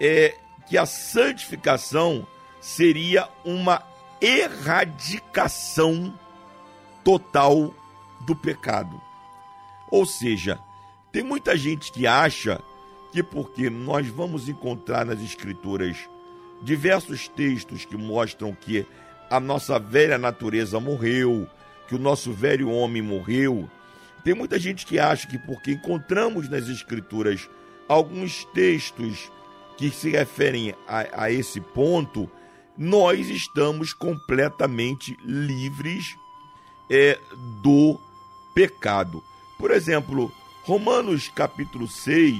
é 0.00 0.34
que 0.68 0.76
a 0.76 0.86
santificação 0.86 2.26
seria 2.60 3.28
uma 3.44 3.82
erradicação 4.20 6.18
total 7.04 7.74
do 8.26 8.34
pecado. 8.34 9.00
Ou 9.90 10.04
seja, 10.04 10.58
tem 11.12 11.22
muita 11.22 11.56
gente 11.56 11.92
que 11.92 12.06
acha 12.06 12.60
que 13.12 13.22
porque 13.22 13.70
nós 13.70 14.08
vamos 14.08 14.48
encontrar 14.48 15.04
nas 15.06 15.20
escrituras 15.20 16.08
diversos 16.62 17.28
textos 17.28 17.84
que 17.84 17.96
mostram 17.96 18.54
que 18.54 18.86
a 19.30 19.40
nossa 19.40 19.78
velha 19.78 20.18
natureza 20.18 20.78
morreu, 20.78 21.48
que 21.88 21.94
o 21.94 21.98
nosso 21.98 22.32
velho 22.32 22.70
homem 22.70 23.02
morreu. 23.02 23.68
Tem 24.22 24.34
muita 24.34 24.58
gente 24.58 24.86
que 24.86 24.98
acha 24.98 25.26
que 25.26 25.38
porque 25.38 25.72
encontramos 25.72 26.48
nas 26.48 26.68
escrituras 26.68 27.48
alguns 27.88 28.44
textos 28.46 29.30
que 29.76 29.90
se 29.90 30.10
referem 30.10 30.74
a, 30.86 31.24
a 31.24 31.30
esse 31.30 31.60
ponto, 31.60 32.30
nós 32.76 33.28
estamos 33.28 33.92
completamente 33.92 35.16
livres 35.24 36.16
é, 36.88 37.18
do 37.62 37.98
pecado. 38.54 39.22
Por 39.58 39.70
exemplo, 39.70 40.32
Romanos 40.64 41.28
capítulo 41.28 41.86
6 41.86 42.34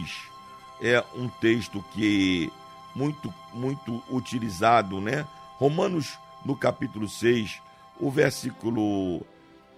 é 0.80 1.04
um 1.14 1.28
texto 1.28 1.84
que 1.92 2.52
muito 2.94 3.32
muito 3.52 4.02
utilizado, 4.10 5.00
né? 5.00 5.26
Romanos 5.56 6.18
no 6.44 6.56
capítulo 6.56 7.08
6, 7.08 7.60
o 7.98 8.10
versículo 8.10 9.24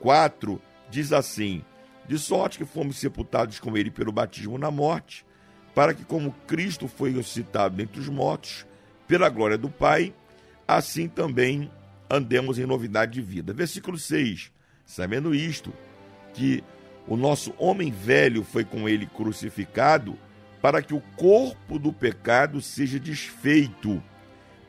4 0.00 0.60
diz 0.90 1.12
assim: 1.12 1.64
De 2.06 2.18
sorte 2.18 2.58
que 2.58 2.64
fomos 2.64 2.98
sepultados 2.98 3.60
com 3.60 3.76
ele 3.76 3.90
pelo 3.90 4.12
batismo 4.12 4.58
na 4.58 4.70
morte, 4.70 5.24
para 5.74 5.94
que 5.94 6.04
como 6.04 6.34
Cristo 6.46 6.88
foi 6.88 7.12
ressuscitado 7.12 7.76
dentre 7.76 8.00
os 8.00 8.08
mortos, 8.08 8.66
pela 9.06 9.28
glória 9.28 9.58
do 9.58 9.68
Pai, 9.68 10.14
assim 10.66 11.08
também 11.08 11.70
andemos 12.08 12.58
em 12.58 12.66
novidade 12.66 13.12
de 13.12 13.22
vida. 13.22 13.52
Versículo 13.52 13.98
6. 13.98 14.50
Sabendo 14.84 15.34
isto, 15.34 15.72
que 16.32 16.62
o 17.08 17.16
nosso 17.16 17.52
homem 17.58 17.90
velho 17.90 18.44
foi 18.44 18.64
com 18.64 18.88
ele 18.88 19.06
crucificado, 19.06 20.18
para 20.66 20.82
que 20.82 20.92
o 20.92 21.00
corpo 21.16 21.78
do 21.78 21.92
pecado 21.92 22.60
seja 22.60 22.98
desfeito, 22.98 24.02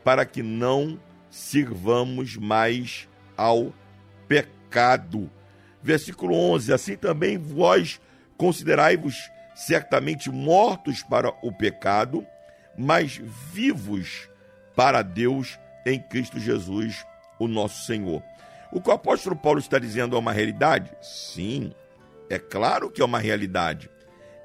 para 0.04 0.24
que 0.24 0.44
não 0.44 0.96
sirvamos 1.28 2.36
mais 2.36 3.08
ao 3.36 3.74
pecado. 4.28 5.28
Versículo 5.82 6.36
11: 6.36 6.72
Assim 6.72 6.96
também 6.96 7.36
vós 7.36 8.00
considerai-vos 8.36 9.28
certamente 9.56 10.30
mortos 10.30 11.02
para 11.02 11.30
o 11.42 11.50
pecado, 11.50 12.24
mas 12.76 13.20
vivos 13.52 14.30
para 14.76 15.02
Deus 15.02 15.58
em 15.84 15.98
Cristo 15.98 16.38
Jesus, 16.38 17.04
o 17.40 17.48
nosso 17.48 17.84
Senhor. 17.86 18.22
O 18.70 18.80
que 18.80 18.88
o 18.88 18.92
apóstolo 18.92 19.34
Paulo 19.34 19.58
está 19.58 19.80
dizendo 19.80 20.14
é 20.14 20.18
uma 20.20 20.30
realidade? 20.30 20.92
Sim, 21.02 21.72
é 22.30 22.38
claro 22.38 22.88
que 22.88 23.02
é 23.02 23.04
uma 23.04 23.18
realidade. 23.18 23.90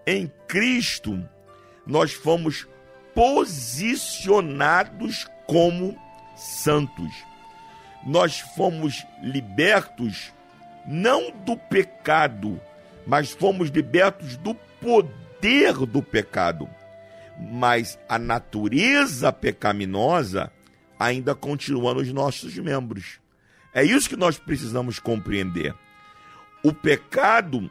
Em 0.08 0.32
Cristo, 0.48 1.24
nós 1.86 2.14
fomos 2.14 2.66
posicionados 3.14 5.28
como 5.46 5.96
santos. 6.36 7.12
Nós 8.06 8.40
fomos 8.40 9.06
libertos 9.22 10.34
não 10.86 11.32
do 11.32 11.56
pecado, 11.56 12.60
mas 13.08 13.32
fomos 13.32 13.70
libertos 13.70 14.36
do 14.38 14.54
poder 14.82 15.74
do 15.86 16.02
pecado. 16.02 16.68
Mas 17.40 18.00
a 18.08 18.20
natureza 18.20 19.32
pecaminosa 19.32 20.52
ainda 21.00 21.36
continua 21.36 21.94
nos 21.94 22.12
nossos 22.12 22.58
membros. 22.58 23.20
É 23.74 23.84
isso 23.84 24.10
que 24.10 24.16
nós 24.16 24.38
precisamos 24.38 25.00
compreender. 25.00 25.74
O 26.64 26.72
pecado 26.72 27.70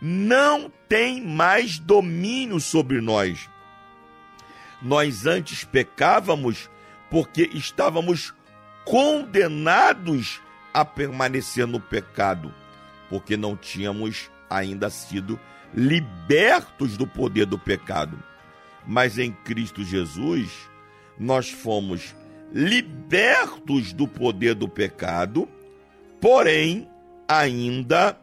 não 0.00 0.70
tem 0.88 1.20
mais 1.20 1.78
domínio 1.78 2.60
sobre 2.60 3.00
nós. 3.00 3.48
Nós 4.80 5.26
antes 5.26 5.64
pecávamos 5.64 6.70
porque 7.10 7.50
estávamos 7.52 8.34
condenados 8.84 10.40
a 10.72 10.84
permanecer 10.84 11.66
no 11.66 11.80
pecado, 11.80 12.54
porque 13.08 13.36
não 13.36 13.56
tínhamos 13.56 14.30
ainda 14.48 14.88
sido 14.88 15.38
libertos 15.74 16.96
do 16.96 17.06
poder 17.06 17.46
do 17.46 17.58
pecado. 17.58 18.22
Mas 18.86 19.18
em 19.18 19.32
Cristo 19.32 19.84
Jesus, 19.84 20.50
nós 21.18 21.50
fomos 21.50 22.14
libertos 22.52 23.92
do 23.92 24.06
poder 24.06 24.54
do 24.54 24.68
pecado, 24.68 25.48
porém, 26.20 26.88
ainda 27.26 28.18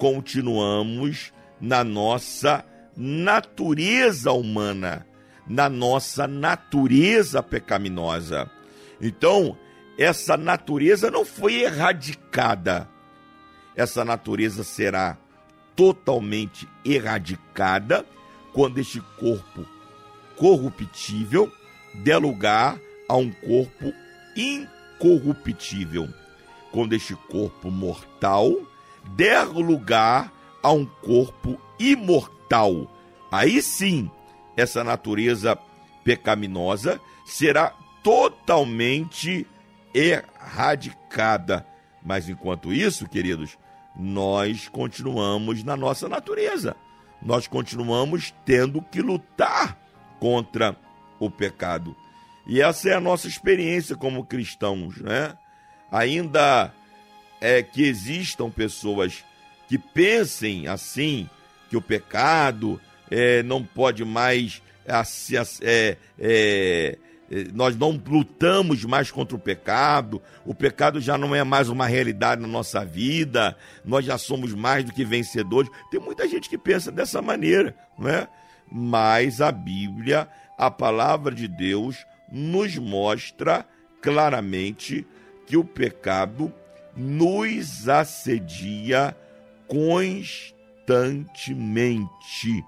continuamos 0.00 1.32
na 1.60 1.84
nossa 1.84 2.64
natureza 2.96 4.32
humana 4.32 5.06
na 5.50 5.68
nossa 5.68 6.28
natureza 6.28 7.42
pecaminosa. 7.42 8.48
Então, 9.00 9.58
essa 9.98 10.36
natureza 10.36 11.10
não 11.10 11.24
foi 11.24 11.62
erradicada. 11.62 12.88
Essa 13.74 14.04
natureza 14.04 14.62
será 14.62 15.18
totalmente 15.74 16.68
erradicada 16.84 18.06
quando 18.52 18.78
este 18.78 19.00
corpo 19.18 19.66
corruptível 20.36 21.50
der 21.94 22.18
lugar 22.18 22.78
a 23.08 23.16
um 23.16 23.32
corpo 23.32 23.92
incorruptível. 24.36 26.08
Quando 26.70 26.92
este 26.92 27.16
corpo 27.28 27.72
mortal 27.72 28.54
der 29.16 29.46
lugar 29.46 30.32
a 30.62 30.72
um 30.72 30.84
corpo 30.84 31.60
imortal 31.78 32.90
aí 33.30 33.62
sim 33.62 34.10
essa 34.56 34.82
natureza 34.82 35.56
pecaminosa 36.02 37.00
será 37.24 37.72
totalmente 38.02 39.46
erradicada. 39.94 41.66
Mas 42.02 42.28
enquanto 42.28 42.72
isso, 42.72 43.08
queridos, 43.08 43.56
nós 43.94 44.68
continuamos 44.68 45.62
na 45.62 45.76
nossa 45.76 46.08
natureza. 46.08 46.76
Nós 47.22 47.46
continuamos 47.46 48.34
tendo 48.44 48.82
que 48.82 49.00
lutar 49.00 49.78
contra 50.18 50.76
o 51.18 51.30
pecado. 51.30 51.94
E 52.46 52.60
essa 52.60 52.88
é 52.88 52.94
a 52.94 53.00
nossa 53.00 53.28
experiência 53.28 53.94
como 53.94 54.24
cristãos, 54.24 54.96
né? 54.98 55.36
Ainda 55.92 56.72
é 57.40 57.62
que 57.62 57.82
existam 57.82 58.50
pessoas 58.50 59.24
que 59.68 59.78
pensem 59.78 60.66
assim, 60.66 61.28
que 61.68 61.76
o 61.76 61.82
pecado 61.82 62.80
é, 63.10 63.42
não 63.42 63.64
pode 63.64 64.04
mais 64.04 64.62
assim, 64.86 65.36
é, 65.62 65.96
é, 66.18 66.98
é, 67.30 67.44
nós 67.54 67.76
não 67.76 67.90
lutamos 67.90 68.84
mais 68.84 69.10
contra 69.10 69.36
o 69.36 69.40
pecado, 69.40 70.20
o 70.44 70.54
pecado 70.54 71.00
já 71.00 71.16
não 71.16 71.34
é 71.34 71.44
mais 71.44 71.68
uma 71.68 71.86
realidade 71.86 72.42
na 72.42 72.48
nossa 72.48 72.84
vida, 72.84 73.56
nós 73.84 74.04
já 74.04 74.18
somos 74.18 74.52
mais 74.52 74.84
do 74.84 74.92
que 74.92 75.04
vencedores. 75.04 75.70
Tem 75.90 76.00
muita 76.00 76.28
gente 76.28 76.48
que 76.48 76.58
pensa 76.58 76.90
dessa 76.90 77.22
maneira, 77.22 77.74
não 77.96 78.08
é? 78.08 78.28
Mas 78.70 79.40
a 79.40 79.52
Bíblia, 79.52 80.28
a 80.58 80.70
palavra 80.70 81.32
de 81.34 81.46
Deus, 81.46 82.04
nos 82.30 82.76
mostra 82.76 83.64
claramente 84.00 85.06
que 85.46 85.56
o 85.56 85.64
pecado 85.64 86.52
nos 87.00 87.88
assedia 87.88 89.16
constantemente. 89.66 92.64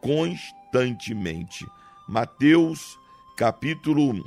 Constantemente. 0.00 1.66
Mateus 2.08 2.98
capítulo 3.36 4.24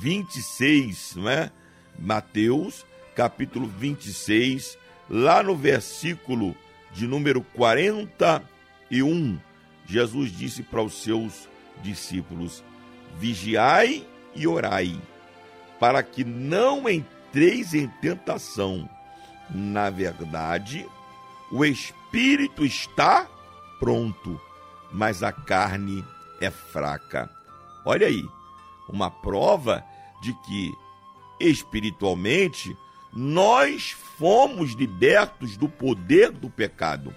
26, 0.00 1.16
não 1.16 1.28
é? 1.28 1.50
Mateus, 1.98 2.86
capítulo 3.16 3.66
26, 3.66 4.78
lá 5.10 5.42
no 5.42 5.56
versículo 5.56 6.54
de 6.92 7.06
número 7.06 7.42
41, 7.42 9.40
Jesus 9.86 10.30
disse 10.30 10.62
para 10.62 10.82
os 10.82 11.02
seus 11.02 11.48
discípulos: 11.82 12.62
Vigiai 13.18 14.06
e 14.34 14.46
orai, 14.46 15.00
para 15.80 16.02
que 16.02 16.22
não 16.22 16.88
entreis 17.28 17.74
em 17.74 17.86
tentação. 17.86 18.88
Na 19.50 19.90
verdade, 19.90 20.86
o 21.50 21.64
espírito 21.64 22.64
está 22.64 23.26
pronto, 23.78 24.40
mas 24.90 25.22
a 25.22 25.32
carne 25.32 26.04
é 26.40 26.50
fraca. 26.50 27.30
Olha 27.84 28.06
aí, 28.06 28.24
uma 28.88 29.10
prova 29.10 29.84
de 30.22 30.32
que 30.44 30.72
espiritualmente 31.40 32.76
nós 33.12 33.90
fomos 34.18 34.72
libertos 34.72 35.56
do 35.56 35.68
poder 35.68 36.30
do 36.30 36.50
pecado, 36.50 37.14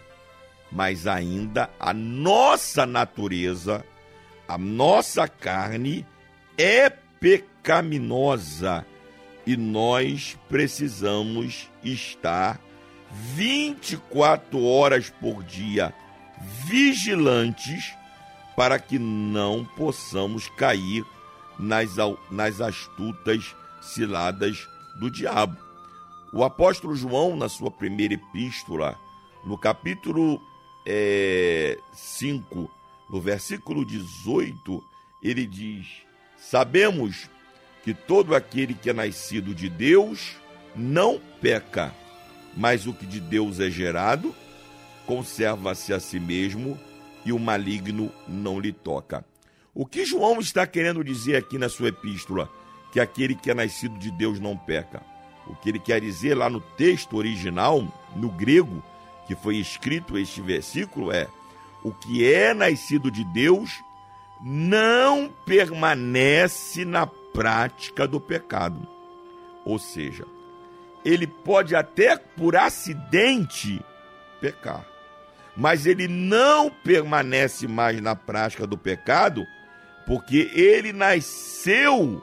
mas 0.71 1.07
ainda 1.07 1.69
a 1.79 1.93
nossa 1.93 2.85
natureza, 2.85 3.83
a 4.47 4.57
nossa 4.57 5.27
carne 5.27 6.05
é 6.57 6.89
pecaminosa 6.89 8.85
e 9.45 9.57
nós 9.57 10.37
precisamos 10.47 11.69
estar 11.83 12.59
24 13.35 14.63
horas 14.63 15.09
por 15.09 15.43
dia 15.43 15.93
vigilantes 16.65 17.93
para 18.55 18.79
que 18.79 18.97
não 18.97 19.65
possamos 19.65 20.47
cair 20.49 21.03
nas, 21.57 21.95
nas 22.29 22.61
astutas 22.61 23.55
ciladas 23.81 24.67
do 24.99 25.09
diabo. 25.09 25.57
O 26.33 26.43
apóstolo 26.43 26.95
João, 26.95 27.35
na 27.35 27.49
sua 27.49 27.69
primeira 27.69 28.13
epístola, 28.13 28.97
no 29.43 29.57
capítulo 29.57 30.41
5, 31.93 32.69
no 33.09 33.19
versículo 33.19 33.85
18, 33.85 34.83
ele 35.21 35.45
diz: 35.45 35.87
Sabemos 36.37 37.29
que 37.83 37.93
todo 37.93 38.35
aquele 38.35 38.73
que 38.73 38.89
é 38.89 38.93
nascido 38.93 39.53
de 39.55 39.69
Deus 39.69 40.35
não 40.75 41.19
peca, 41.41 41.93
mas 42.55 42.85
o 42.87 42.93
que 42.93 43.05
de 43.05 43.19
Deus 43.19 43.59
é 43.59 43.69
gerado 43.69 44.35
conserva-se 45.05 45.93
a 45.93 45.99
si 45.99 46.19
mesmo 46.19 46.79
e 47.25 47.33
o 47.33 47.39
maligno 47.39 48.11
não 48.27 48.59
lhe 48.59 48.71
toca. 48.71 49.25
O 49.73 49.85
que 49.85 50.05
João 50.05 50.39
está 50.39 50.65
querendo 50.67 51.03
dizer 51.03 51.35
aqui 51.35 51.57
na 51.57 51.69
sua 51.69 51.89
epístola? 51.89 52.49
Que 52.91 52.99
aquele 52.99 53.35
que 53.35 53.49
é 53.49 53.53
nascido 53.53 53.97
de 53.97 54.11
Deus 54.11 54.39
não 54.39 54.55
peca. 54.57 55.01
O 55.47 55.55
que 55.55 55.69
ele 55.69 55.79
quer 55.79 56.01
dizer 56.01 56.35
lá 56.35 56.49
no 56.49 56.61
texto 56.61 57.17
original, 57.17 57.85
no 58.15 58.29
grego, 58.29 58.83
que 59.27 59.35
foi 59.35 59.57
escrito 59.57 60.17
este 60.17 60.41
versículo, 60.41 61.11
é: 61.11 61.27
o 61.83 61.91
que 61.91 62.25
é 62.25 62.53
nascido 62.53 63.09
de 63.09 63.23
Deus 63.23 63.81
não 64.41 65.31
permanece 65.45 66.83
na 66.85 67.05
prática 67.33 68.07
do 68.07 68.19
pecado. 68.19 68.87
Ou 69.65 69.77
seja, 69.77 70.25
ele 71.03 71.27
pode 71.27 71.75
até 71.75 72.17
por 72.17 72.55
acidente 72.55 73.83
pecar 74.39 74.91
mas 75.55 75.85
ele 75.85 76.07
não 76.07 76.69
permanece 76.69 77.67
mais 77.67 78.01
na 78.01 78.15
prática 78.15 78.65
do 78.65 78.77
pecado, 78.77 79.45
porque 80.05 80.49
ele 80.53 80.93
nasceu 80.93 82.21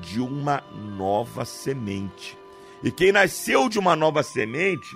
de 0.00 0.20
uma 0.20 0.62
nova 0.96 1.44
semente. 1.44 2.36
E 2.82 2.90
quem 2.90 3.12
nasceu 3.12 3.68
de 3.68 3.78
uma 3.78 3.96
nova 3.96 4.22
semente, 4.22 4.94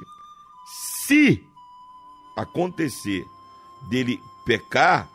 se 1.03 1.43
acontecer 2.37 3.27
dele 3.89 4.23
pecar, 4.45 5.09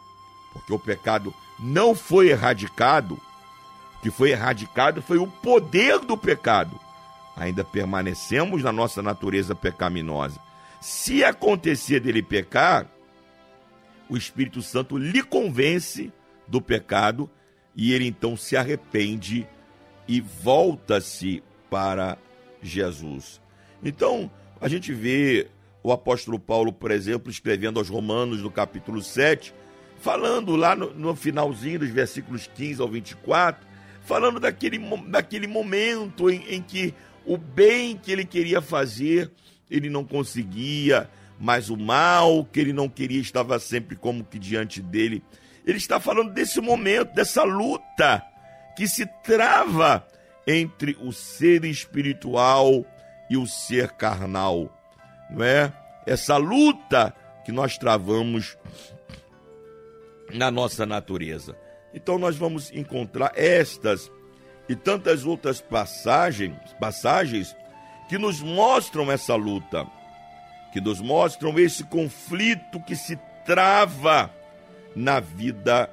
porque 0.51 0.73
o 0.73 0.79
pecado 0.79 1.33
não 1.59 1.93
foi 1.93 2.29
erradicado, 2.29 3.19
que 4.05 4.11
foi 4.11 4.29
erradicado 4.29 5.01
foi 5.01 5.17
o 5.17 5.25
poder 5.25 5.97
do 5.97 6.15
pecado. 6.15 6.79
Ainda 7.35 7.63
permanecemos 7.63 8.61
na 8.61 8.71
nossa 8.71 9.01
natureza 9.01 9.55
pecaminosa. 9.55 10.39
Se 10.79 11.23
acontecer 11.23 12.01
dele 12.01 12.21
pecar, 12.21 12.87
o 14.07 14.15
Espírito 14.15 14.61
Santo 14.61 14.95
lhe 14.95 15.23
convence 15.23 16.13
do 16.47 16.61
pecado 16.61 17.27
e 17.75 17.93
ele 17.93 18.05
então 18.05 18.37
se 18.37 18.55
arrepende 18.55 19.47
e 20.07 20.21
volta-se 20.21 21.41
para 21.67 22.15
Jesus. 22.61 23.41
Então, 23.83 24.29
a 24.61 24.67
gente 24.67 24.93
vê 24.93 25.47
o 25.81 25.91
apóstolo 25.91 26.37
Paulo, 26.37 26.71
por 26.71 26.91
exemplo, 26.91 27.31
escrevendo 27.31 27.79
aos 27.79 27.89
Romanos 27.89 28.39
no 28.39 28.51
capítulo 28.51 29.01
7, 29.01 29.51
falando 29.99 30.55
lá 30.55 30.75
no, 30.75 30.93
no 30.93 31.15
finalzinho 31.15 31.79
dos 31.79 31.89
versículos 31.89 32.45
15 32.45 32.83
ao 32.83 32.87
24, 32.87 33.73
falando 34.05 34.39
daquele, 34.39 34.79
daquele 35.07 35.47
momento 35.47 36.29
em, 36.29 36.55
em 36.55 36.61
que 36.61 36.93
o 37.25 37.37
bem 37.37 37.97
que 37.97 38.11
ele 38.11 38.23
queria 38.23 38.61
fazer 38.61 39.31
ele 39.69 39.89
não 39.89 40.05
conseguia, 40.05 41.09
mas 41.39 41.69
o 41.69 41.77
mal 41.77 42.45
que 42.45 42.59
ele 42.59 42.73
não 42.73 42.87
queria 42.87 43.19
estava 43.19 43.59
sempre 43.59 43.95
como 43.95 44.23
que 44.23 44.39
diante 44.39 44.81
dele. 44.81 45.23
Ele 45.65 45.77
está 45.77 45.99
falando 45.99 46.31
desse 46.31 46.61
momento, 46.61 47.13
dessa 47.13 47.43
luta 47.43 48.23
que 48.75 48.87
se 48.87 49.05
trava 49.23 50.07
entre 50.45 50.95
o 51.01 51.11
ser 51.11 51.65
espiritual 51.65 52.85
e 53.29 53.37
o 53.37 53.47
ser 53.47 53.91
carnal, 53.91 54.71
não 55.29 55.43
é? 55.43 55.73
Essa 56.05 56.37
luta 56.37 57.15
que 57.43 57.51
nós 57.51 57.77
travamos 57.77 58.55
na 60.31 60.51
nossa 60.51 60.85
natureza. 60.85 61.57
Então 61.95 62.19
nós 62.19 62.35
vamos 62.35 62.71
encontrar 62.73 63.31
estas 63.35 64.11
e 64.67 64.75
tantas 64.75 65.25
outras 65.25 65.61
passagens, 65.61 66.57
passagens 66.79 67.55
que 68.09 68.17
nos 68.17 68.41
mostram 68.41 69.09
essa 69.09 69.33
luta, 69.35 69.87
que 70.73 70.81
nos 70.81 70.99
mostram 70.99 71.57
esse 71.57 71.85
conflito 71.85 72.81
que 72.85 72.95
se 72.95 73.17
trava 73.45 74.29
na 74.93 75.21
vida 75.21 75.89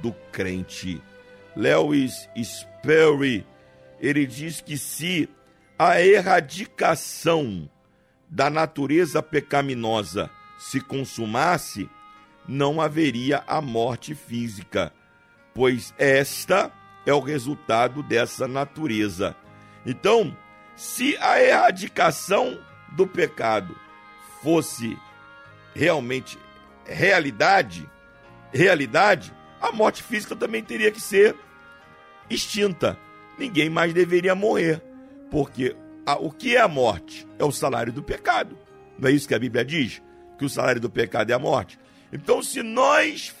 do 0.00 0.12
crente. 0.32 1.02
Lewis 1.54 2.28
Sperry, 2.36 3.46
ele 4.00 4.26
diz 4.26 4.60
que 4.60 4.78
se 4.78 5.28
a 5.78 6.00
erradicação 6.00 7.68
da 8.28 8.48
natureza 8.48 9.22
pecaminosa 9.22 10.30
se 10.58 10.80
consumasse, 10.80 11.88
não 12.48 12.80
haveria 12.80 13.42
a 13.46 13.60
morte 13.60 14.14
física, 14.14 14.92
pois 15.56 15.94
esta 15.96 16.70
é 17.06 17.14
o 17.14 17.18
resultado 17.20 18.02
dessa 18.02 18.46
natureza. 18.46 19.34
Então, 19.86 20.36
se 20.76 21.16
a 21.16 21.42
erradicação 21.42 22.60
do 22.92 23.06
pecado 23.06 23.74
fosse 24.42 24.98
realmente 25.74 26.38
realidade, 26.84 27.88
realidade, 28.52 29.32
a 29.58 29.72
morte 29.72 30.02
física 30.02 30.36
também 30.36 30.62
teria 30.62 30.92
que 30.92 31.00
ser 31.00 31.34
extinta. 32.28 32.98
Ninguém 33.38 33.70
mais 33.70 33.94
deveria 33.94 34.34
morrer, 34.34 34.82
porque 35.30 35.74
a- 36.04 36.16
o 36.16 36.30
que 36.30 36.54
é 36.54 36.60
a 36.60 36.68
morte? 36.68 37.26
É 37.38 37.44
o 37.44 37.50
salário 37.52 37.92
do 37.94 38.02
pecado. 38.02 38.58
Não 38.98 39.08
é 39.08 39.12
isso 39.12 39.26
que 39.26 39.34
a 39.34 39.38
Bíblia 39.38 39.64
diz? 39.64 40.02
Que 40.38 40.44
o 40.44 40.50
salário 40.50 40.80
do 40.82 40.90
pecado 40.90 41.30
é 41.30 41.34
a 41.34 41.38
morte. 41.38 41.78
Então, 42.12 42.42
se 42.42 42.62
nós 42.62 43.34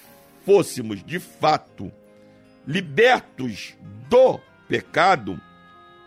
fôssemos 0.46 1.02
de 1.04 1.18
fato 1.18 1.92
libertos 2.66 3.74
do 4.08 4.40
pecado, 4.68 5.40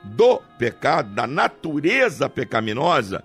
do 0.04 0.40
pecado, 0.58 1.14
da 1.14 1.26
natureza 1.26 2.30
pecaminosa, 2.30 3.24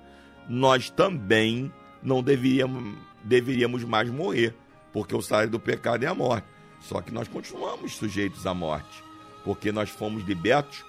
nós 0.48 0.90
também 0.90 1.72
não 2.02 2.22
deveríamos, 2.22 2.94
deveríamos 3.22 3.84
mais 3.84 4.08
morrer, 4.10 4.54
porque 4.92 5.14
o 5.14 5.22
salário 5.22 5.50
do 5.50 5.58
pecado 5.58 6.04
é 6.04 6.06
a 6.06 6.14
morte. 6.14 6.46
Só 6.80 7.00
que 7.00 7.12
nós 7.12 7.26
continuamos 7.26 7.96
sujeitos 7.96 8.46
à 8.46 8.52
morte, 8.52 9.02
porque 9.42 9.72
nós 9.72 9.88
fomos 9.88 10.22
libertos 10.24 10.84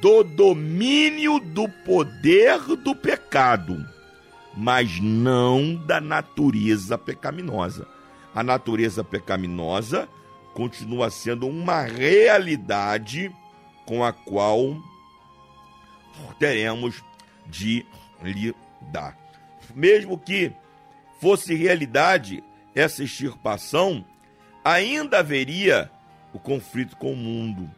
do 0.00 0.22
domínio 0.24 1.38
do 1.38 1.68
poder 1.68 2.58
do 2.76 2.94
pecado, 2.94 3.86
mas 4.56 5.00
não 5.00 5.76
da 5.76 6.00
natureza 6.00 6.98
pecaminosa. 6.98 7.86
A 8.34 8.42
natureza 8.42 9.02
pecaminosa 9.04 10.08
continua 10.60 11.10
sendo 11.10 11.48
uma 11.48 11.80
realidade 11.80 13.34
com 13.86 14.04
a 14.04 14.12
qual 14.12 14.76
teremos 16.38 17.02
de 17.46 17.86
lidar. 18.22 19.16
Mesmo 19.74 20.18
que 20.18 20.52
fosse 21.18 21.54
realidade 21.54 22.44
essa 22.74 23.02
extirpação, 23.02 24.04
ainda 24.62 25.20
haveria 25.20 25.90
o 26.30 26.38
conflito 26.38 26.94
com 26.94 27.14
o 27.14 27.16
mundo, 27.16 27.70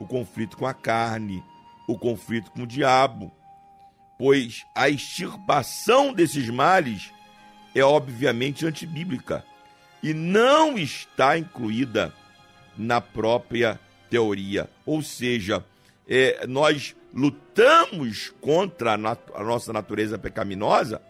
o 0.00 0.04
conflito 0.04 0.56
com 0.56 0.66
a 0.66 0.74
carne, 0.74 1.44
o 1.86 1.96
conflito 1.96 2.50
com 2.50 2.62
o 2.62 2.66
diabo, 2.66 3.30
pois 4.18 4.66
a 4.74 4.88
extirpação 4.88 6.12
desses 6.12 6.50
males 6.50 7.12
é 7.72 7.84
obviamente 7.84 8.66
antibíblica 8.66 9.44
e 10.02 10.12
não 10.14 10.76
está 10.78 11.36
incluída 11.38 12.12
na 12.76 13.00
própria 13.00 13.78
teoria. 14.10 14.68
Ou 14.84 15.02
seja, 15.02 15.64
é, 16.08 16.46
nós 16.46 16.94
lutamos 17.12 18.30
contra 18.40 18.92
a, 18.92 18.96
nat- 18.96 19.30
a 19.34 19.42
nossa 19.42 19.72
natureza 19.72 20.18
pecaminosa 20.18 21.00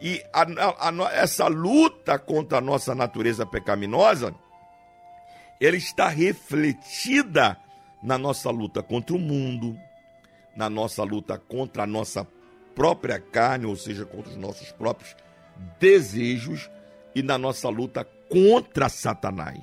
e 0.00 0.22
a- 0.32 0.46
a- 0.88 1.12
essa 1.12 1.46
luta 1.48 2.18
contra 2.18 2.58
a 2.58 2.60
nossa 2.60 2.94
natureza 2.94 3.44
pecaminosa 3.44 4.34
ela 5.60 5.76
está 5.76 6.08
refletida 6.08 7.56
na 8.02 8.16
nossa 8.16 8.48
luta 8.48 8.82
contra 8.82 9.14
o 9.14 9.18
mundo, 9.18 9.78
na 10.56 10.70
nossa 10.70 11.02
luta 11.02 11.36
contra 11.36 11.82
a 11.82 11.86
nossa 11.86 12.26
própria 12.74 13.20
carne, 13.20 13.66
ou 13.66 13.76
seja, 13.76 14.06
contra 14.06 14.30
os 14.30 14.36
nossos 14.36 14.72
próprios 14.72 15.14
desejos 15.78 16.70
e 17.14 17.22
na 17.22 17.36
nossa 17.36 17.68
luta 17.68 18.06
contra 18.30 18.88
Satanás. 18.88 19.60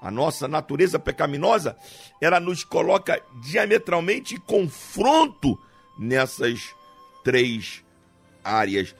A 0.00 0.10
nossa 0.10 0.48
natureza 0.48 0.98
pecaminosa, 0.98 1.76
ela 2.20 2.40
nos 2.40 2.64
coloca 2.64 3.22
diametralmente 3.40 4.34
em 4.34 4.40
confronto 4.40 5.56
nessas 5.96 6.74
três 7.22 7.84
áreas. 8.42 8.96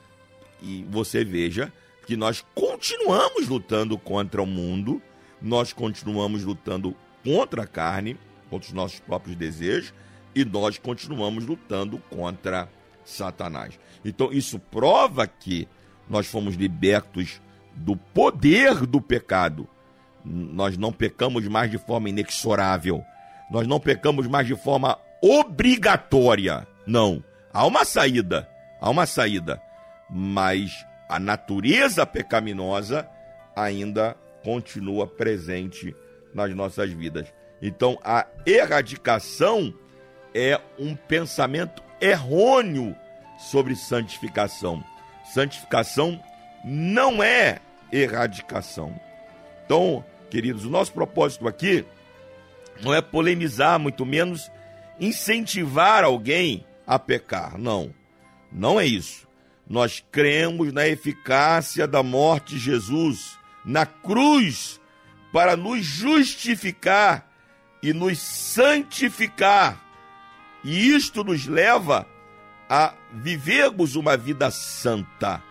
E 0.61 0.85
você 0.89 1.25
veja 1.25 1.73
que 2.07 2.15
nós 2.15 2.45
continuamos 2.55 3.49
lutando 3.49 3.97
contra 3.97 4.41
o 4.41 4.45
mundo, 4.45 5.01
nós 5.41 5.73
continuamos 5.73 6.43
lutando 6.43 6.95
contra 7.23 7.63
a 7.63 7.67
carne, 7.67 8.17
contra 8.49 8.67
os 8.67 8.73
nossos 8.73 8.99
próprios 9.01 9.35
desejos, 9.35 9.93
e 10.33 10.45
nós 10.45 10.77
continuamos 10.77 11.45
lutando 11.45 11.99
contra 12.09 12.69
Satanás. 13.03 13.77
Então, 14.05 14.31
isso 14.31 14.57
prova 14.57 15.27
que 15.27 15.67
nós 16.09 16.27
fomos 16.27 16.55
libertos 16.55 17.41
do 17.75 17.95
poder 17.95 18.85
do 18.85 19.01
pecado. 19.01 19.67
Nós 20.23 20.77
não 20.77 20.91
pecamos 20.91 21.47
mais 21.47 21.69
de 21.69 21.77
forma 21.77 22.09
inexorável. 22.09 23.03
Nós 23.51 23.67
não 23.67 23.79
pecamos 23.79 24.27
mais 24.27 24.47
de 24.47 24.55
forma 24.55 24.97
obrigatória. 25.21 26.67
Não. 26.87 27.23
Há 27.51 27.65
uma 27.65 27.85
saída. 27.85 28.49
Há 28.79 28.89
uma 28.89 29.05
saída. 29.05 29.61
Mas 30.09 30.85
a 31.09 31.19
natureza 31.19 32.05
pecaminosa 32.05 33.07
ainda 33.55 34.15
continua 34.43 35.07
presente 35.07 35.95
nas 36.33 36.53
nossas 36.55 36.91
vidas. 36.91 37.31
Então, 37.61 37.97
a 38.03 38.25
erradicação 38.45 39.73
é 40.33 40.59
um 40.77 40.95
pensamento 40.95 41.81
errôneo 42.01 42.95
sobre 43.37 43.75
santificação. 43.75 44.83
Santificação 45.33 46.21
não 46.63 47.23
é 47.23 47.59
erradicação. 47.91 48.99
Então, 49.65 50.03
queridos, 50.29 50.65
o 50.65 50.69
nosso 50.69 50.91
propósito 50.93 51.47
aqui 51.47 51.85
não 52.81 52.93
é 52.93 53.01
polemizar, 53.01 53.79
muito 53.79 54.05
menos 54.05 54.51
incentivar 54.99 56.03
alguém 56.03 56.65
a 56.85 56.97
pecar. 56.97 57.57
Não, 57.57 57.93
não 58.51 58.79
é 58.79 58.85
isso. 58.85 59.27
Nós 59.67 60.03
cremos 60.11 60.73
na 60.73 60.87
eficácia 60.87 61.87
da 61.87 62.03
morte 62.03 62.55
de 62.55 62.59
Jesus 62.59 63.37
na 63.65 63.85
cruz 63.85 64.79
para 65.31 65.55
nos 65.55 65.85
justificar 65.85 67.27
e 67.81 67.93
nos 67.93 68.19
santificar. 68.19 69.81
E 70.63 70.93
isto 70.93 71.23
nos 71.23 71.47
leva 71.47 72.07
a 72.69 72.93
vivermos 73.11 73.95
uma 73.95 74.15
vida 74.15 74.49
santa, 74.51 75.41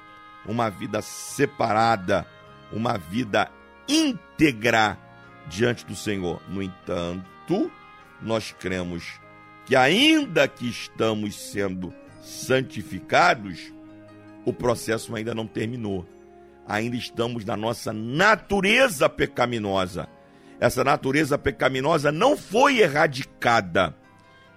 uma 0.46 0.68
vida 0.68 1.00
separada, 1.02 2.26
uma 2.72 2.98
vida 2.98 3.50
íntegra 3.88 4.98
diante 5.48 5.86
do 5.86 5.94
Senhor. 5.94 6.40
No 6.48 6.62
entanto, 6.62 7.70
nós 8.20 8.54
cremos 8.58 9.20
que, 9.66 9.76
ainda 9.76 10.48
que 10.48 10.68
estamos 10.68 11.34
sendo 11.34 11.92
santificados, 12.22 13.72
o 14.44 14.52
processo 14.52 15.14
ainda 15.14 15.34
não 15.34 15.46
terminou. 15.46 16.06
Ainda 16.66 16.96
estamos 16.96 17.44
na 17.44 17.56
nossa 17.56 17.92
natureza 17.92 19.08
pecaminosa. 19.08 20.08
Essa 20.60 20.84
natureza 20.84 21.36
pecaminosa 21.36 22.12
não 22.12 22.36
foi 22.36 22.78
erradicada. 22.78 23.96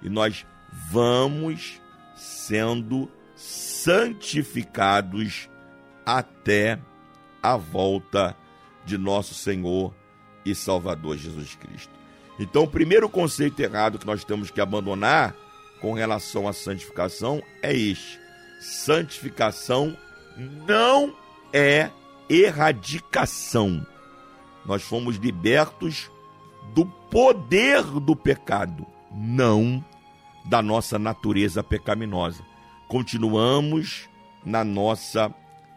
E 0.01 0.09
nós 0.09 0.45
vamos 0.91 1.81
sendo 2.15 3.11
santificados 3.35 5.49
até 6.05 6.79
a 7.41 7.57
volta 7.57 8.35
de 8.85 8.97
nosso 8.97 9.33
Senhor 9.33 9.93
e 10.45 10.53
Salvador 10.53 11.17
Jesus 11.17 11.55
Cristo. 11.55 11.93
Então, 12.39 12.63
o 12.63 12.67
primeiro 12.67 13.09
conceito 13.09 13.59
errado 13.59 13.97
que 13.97 14.05
nós 14.05 14.23
temos 14.23 14.51
que 14.51 14.61
abandonar 14.61 15.35
com 15.81 15.93
relação 15.93 16.47
à 16.47 16.53
santificação 16.53 17.41
é 17.61 17.73
este: 17.73 18.19
santificação 18.59 19.97
não 20.67 21.15
é 21.53 21.89
erradicação. 22.29 23.85
Nós 24.65 24.83
fomos 24.83 25.17
libertos 25.17 26.11
do 26.73 26.85
poder 26.85 27.83
do 27.83 28.15
pecado, 28.15 28.85
não 29.11 29.83
da 30.43 30.61
nossa 30.61 30.99
natureza 30.99 31.63
pecaminosa. 31.63 32.43
Continuamos 32.87 34.09
na 34.43 34.63
nossa 34.63 35.33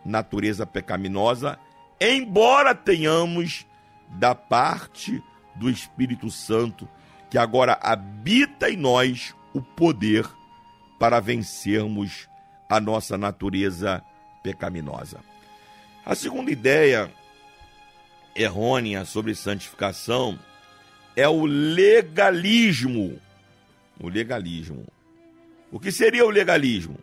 natureza 0.08 0.66
pecaminosa, 0.66 1.58
embora 2.00 2.74
tenhamos 2.74 3.66
da 4.08 4.34
parte 4.34 5.22
do 5.54 5.68
Espírito 5.68 6.30
Santo, 6.30 6.88
que 7.30 7.36
agora 7.36 7.78
habita 7.82 8.70
em 8.70 8.76
nós 8.76 9.34
o 9.52 9.60
poder 9.60 10.26
para 10.98 11.20
vencermos 11.20 12.28
a 12.68 12.80
nossa 12.80 13.18
natureza 13.18 14.02
pecaminosa. 14.42 15.20
A 16.04 16.14
segunda 16.14 16.50
ideia 16.50 17.10
errônea 18.34 19.04
sobre 19.04 19.34
santificação 19.34 20.38
é 21.14 21.28
o 21.28 21.44
legalismo. 21.44 23.20
O 24.00 24.08
legalismo. 24.08 24.86
O 25.70 25.78
que 25.78 25.92
seria 25.92 26.24
o 26.24 26.30
legalismo? 26.30 26.96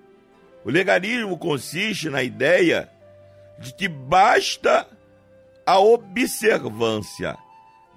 O 0.64 0.72
legalismo 0.72 1.38
consiste 1.38 2.10
na 2.10 2.24
ideia 2.24 2.89
de 3.60 3.74
que 3.74 3.88
basta 3.88 4.88
a 5.66 5.80
observância 5.80 7.38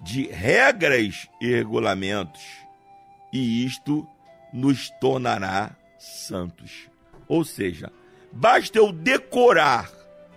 de 0.03 0.29
regras 0.29 1.29
e 1.41 1.53
regulamentos 1.53 2.43
e 3.33 3.65
isto 3.65 4.07
nos 4.53 4.91
tornará 5.01 5.77
santos. 5.99 6.89
Ou 7.27 7.45
seja, 7.45 7.93
basta 8.33 8.79
eu 8.79 8.93
decorar 8.93 9.91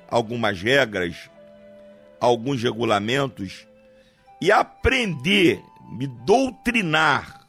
algumas 0.09 0.61
regras, 0.61 1.29
alguns 2.19 2.61
regulamentos 2.61 3.65
e 4.41 4.51
aprender, 4.51 5.63
me 5.91 6.07
doutrinar, 6.07 7.45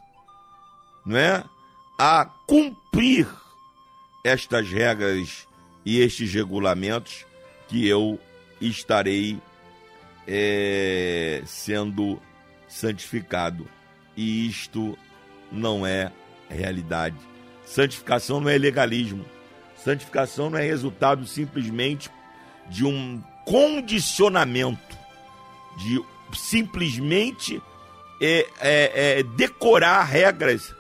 não 1.05 1.17
é? 1.17 1.45
A 1.99 2.27
cumprir 2.47 3.27
estas 4.25 4.69
regras 4.71 5.49
e 5.85 6.01
estes 6.01 6.33
regulamentos 6.33 7.27
que 7.73 7.89
eu 7.89 8.21
estarei 8.61 9.41
é, 10.29 11.43
sendo 11.47 12.21
santificado. 12.69 13.67
E 14.15 14.47
isto 14.47 14.99
não 15.51 15.87
é 15.87 16.13
realidade. 16.51 17.17
Santificação 17.65 18.41
não 18.41 18.51
é 18.51 18.59
legalismo. 18.59 19.25
Santificação 19.75 20.51
não 20.51 20.59
é 20.59 20.63
resultado 20.63 21.27
simplesmente 21.27 22.11
de 22.69 22.85
um 22.85 23.23
condicionamento, 23.47 24.99
de 25.79 26.05
simplesmente 26.37 27.61
é, 28.21 28.47
é, 28.61 28.93
é, 29.19 29.23
decorar 29.23 30.03
regras 30.03 30.75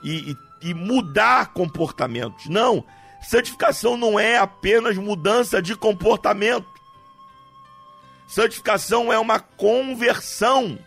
e, 0.00 0.30
e, 0.62 0.70
e 0.70 0.74
mudar 0.74 1.52
comportamentos. 1.52 2.46
Não, 2.46 2.84
santificação 3.26 3.96
não 3.96 4.18
é 4.18 4.38
apenas 4.38 4.96
mudança 4.96 5.60
de 5.60 5.74
comportamento. 5.76 6.66
Santificação 8.26 9.12
é 9.12 9.18
uma 9.18 9.40
conversão. 9.40 10.78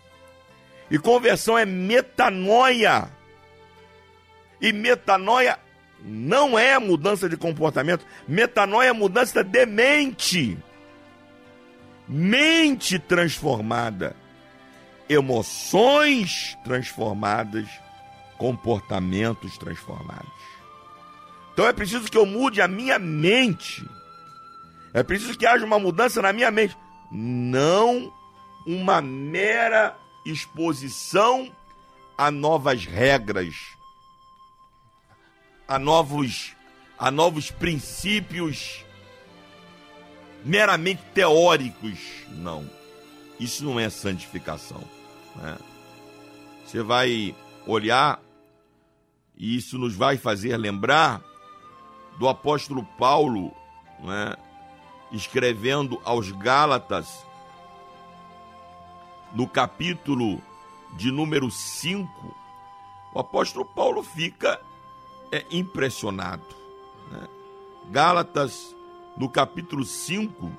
E 0.89 0.97
conversão 0.97 1.57
é 1.57 1.65
metanoia. 1.65 3.09
E 4.61 4.73
metanoia 4.73 5.59
não 6.01 6.57
é 6.57 6.77
mudança 6.79 7.29
de 7.29 7.37
comportamento. 7.37 8.05
Metanoia 8.27 8.89
é 8.89 8.93
mudança 8.93 9.43
de 9.43 9.65
mente. 9.65 10.57
Mente 12.07 12.99
transformada. 12.99 14.15
Emoções 15.07 16.57
transformadas. 16.63 17.67
Comportamentos 18.37 19.57
transformados. 19.57 20.38
Então 21.59 21.67
é 21.67 21.73
preciso 21.73 22.09
que 22.09 22.17
eu 22.17 22.25
mude 22.25 22.61
a 22.61 22.69
minha 22.69 22.97
mente. 22.97 23.85
É 24.93 25.03
preciso 25.03 25.37
que 25.37 25.45
haja 25.45 25.65
uma 25.65 25.77
mudança 25.77 26.21
na 26.21 26.31
minha 26.31 26.49
mente. 26.49 26.77
Não 27.11 28.13
uma 28.65 29.01
mera 29.01 29.93
exposição 30.25 31.53
a 32.17 32.31
novas 32.31 32.85
regras, 32.85 33.53
a 35.67 35.77
novos, 35.77 36.55
a 36.97 37.11
novos 37.11 37.51
princípios 37.51 38.85
meramente 40.45 41.01
teóricos. 41.13 41.99
Não. 42.29 42.69
Isso 43.37 43.65
não 43.65 43.77
é 43.77 43.89
santificação. 43.89 44.81
né? 45.35 45.57
Você 46.65 46.81
vai 46.81 47.35
olhar, 47.67 48.17
e 49.37 49.57
isso 49.57 49.77
nos 49.77 49.93
vai 49.93 50.15
fazer 50.15 50.55
lembrar 50.55 51.21
do 52.19 52.27
apóstolo 52.27 52.83
Paulo, 52.83 53.53
né, 53.99 54.35
escrevendo 55.09 56.01
aos 56.03 56.29
Gálatas, 56.33 57.25
no 59.33 59.47
capítulo 59.47 60.41
de 60.97 61.11
número 61.11 61.49
5, 61.49 62.35
o 63.13 63.19
apóstolo 63.19 63.63
Paulo 63.63 64.03
fica 64.03 64.59
é, 65.31 65.45
impressionado. 65.49 66.43
né? 67.09 67.25
Gálatas, 67.89 68.75
no 69.15 69.29
capítulo 69.29 69.85
5, 69.85 70.51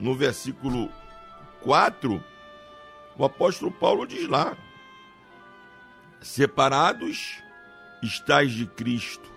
no 0.00 0.14
versículo 0.14 0.90
4, 1.60 2.24
o 3.18 3.24
apóstolo 3.26 3.70
Paulo 3.70 4.06
diz 4.06 4.26
lá: 4.26 4.56
Separados 6.22 7.42
estáis 8.02 8.52
de 8.52 8.66
Cristo, 8.66 9.35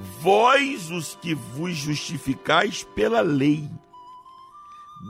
vós 0.00 0.90
os 0.90 1.14
que 1.14 1.34
vos 1.34 1.76
justificais 1.76 2.82
pela 2.82 3.20
lei, 3.20 3.68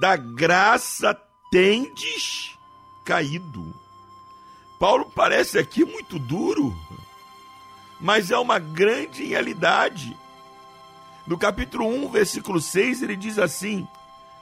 da 0.00 0.16
graça 0.16 1.14
tendes 1.50 2.56
caído. 3.04 3.74
Paulo 4.78 5.10
parece 5.14 5.58
aqui 5.58 5.84
muito 5.84 6.18
duro, 6.18 6.74
mas 8.00 8.30
é 8.30 8.38
uma 8.38 8.58
grande 8.58 9.24
realidade. 9.24 10.16
No 11.26 11.38
capítulo 11.38 11.86
1, 11.86 12.08
versículo 12.10 12.60
6, 12.60 13.02
ele 13.02 13.16
diz 13.16 13.38
assim: 13.38 13.86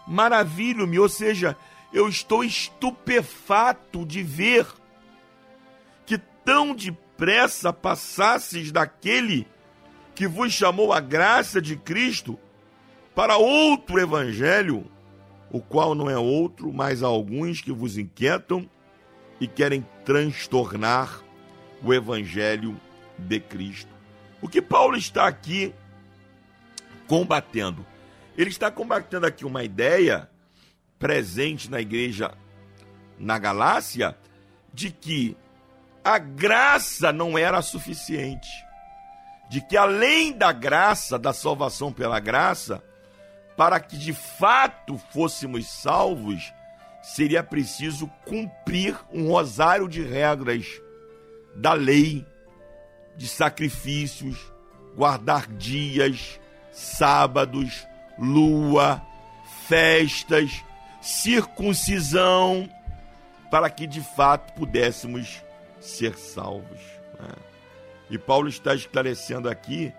Maravilho-me, 0.06 0.98
ou 0.98 1.08
seja, 1.08 1.56
eu 1.92 2.08
estou 2.08 2.44
estupefato 2.44 4.06
de 4.06 4.22
ver 4.22 4.66
que 6.06 6.18
tão 6.44 6.74
depressa 6.74 7.72
passasses 7.72 8.70
daquele 8.70 9.46
que 10.18 10.26
vos 10.26 10.52
chamou 10.52 10.92
a 10.92 10.98
graça 10.98 11.62
de 11.62 11.76
Cristo 11.76 12.36
para 13.14 13.36
outro 13.36 14.00
evangelho, 14.00 14.84
o 15.48 15.60
qual 15.60 15.94
não 15.94 16.10
é 16.10 16.18
outro, 16.18 16.72
mas 16.72 17.04
alguns 17.04 17.60
que 17.60 17.70
vos 17.70 17.96
inquietam 17.96 18.68
e 19.40 19.46
querem 19.46 19.86
transtornar 20.04 21.22
o 21.84 21.94
evangelho 21.94 22.76
de 23.16 23.38
Cristo. 23.38 23.94
O 24.42 24.48
que 24.48 24.60
Paulo 24.60 24.96
está 24.96 25.28
aqui 25.28 25.72
combatendo? 27.06 27.86
Ele 28.36 28.50
está 28.50 28.72
combatendo 28.72 29.24
aqui 29.24 29.44
uma 29.44 29.62
ideia 29.62 30.28
presente 30.98 31.70
na 31.70 31.80
igreja 31.80 32.34
na 33.16 33.38
Galácia 33.38 34.18
de 34.74 34.90
que 34.90 35.36
a 36.02 36.18
graça 36.18 37.12
não 37.12 37.38
era 37.38 37.62
suficiente. 37.62 38.67
De 39.48 39.60
que 39.60 39.76
além 39.76 40.32
da 40.32 40.52
graça, 40.52 41.18
da 41.18 41.32
salvação 41.32 41.92
pela 41.92 42.20
graça, 42.20 42.82
para 43.56 43.80
que 43.80 43.96
de 43.96 44.12
fato 44.12 44.98
fôssemos 45.10 45.66
salvos, 45.66 46.52
seria 47.02 47.42
preciso 47.42 48.06
cumprir 48.26 48.96
um 49.12 49.28
rosário 49.28 49.88
de 49.88 50.02
regras 50.02 50.66
da 51.56 51.72
lei, 51.72 52.26
de 53.16 53.26
sacrifícios, 53.26 54.38
guardar 54.94 55.46
dias, 55.46 56.38
sábados, 56.70 57.86
lua, 58.18 59.02
festas, 59.66 60.64
circuncisão, 61.00 62.68
para 63.50 63.70
que 63.70 63.86
de 63.86 64.00
fato 64.00 64.52
pudéssemos 64.52 65.42
ser 65.80 66.16
salvos. 66.16 66.80
né? 67.18 67.47
E 68.10 68.18
Paulo 68.18 68.48
está 68.48 68.74
esclarecendo 68.74 69.48
aqui 69.48 69.92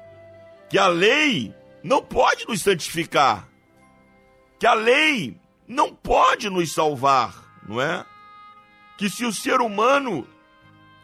que 0.69 0.77
a 0.77 0.87
lei 0.87 1.53
não 1.83 2.03
pode 2.03 2.47
nos 2.47 2.61
santificar, 2.61 3.47
que 4.59 4.65
a 4.65 4.73
lei 4.73 5.39
não 5.67 5.93
pode 5.93 6.49
nos 6.49 6.73
salvar, 6.73 7.33
não 7.67 7.81
é? 7.81 8.05
Que 8.97 9.09
se 9.09 9.25
o 9.25 9.33
ser 9.33 9.61
humano 9.61 10.27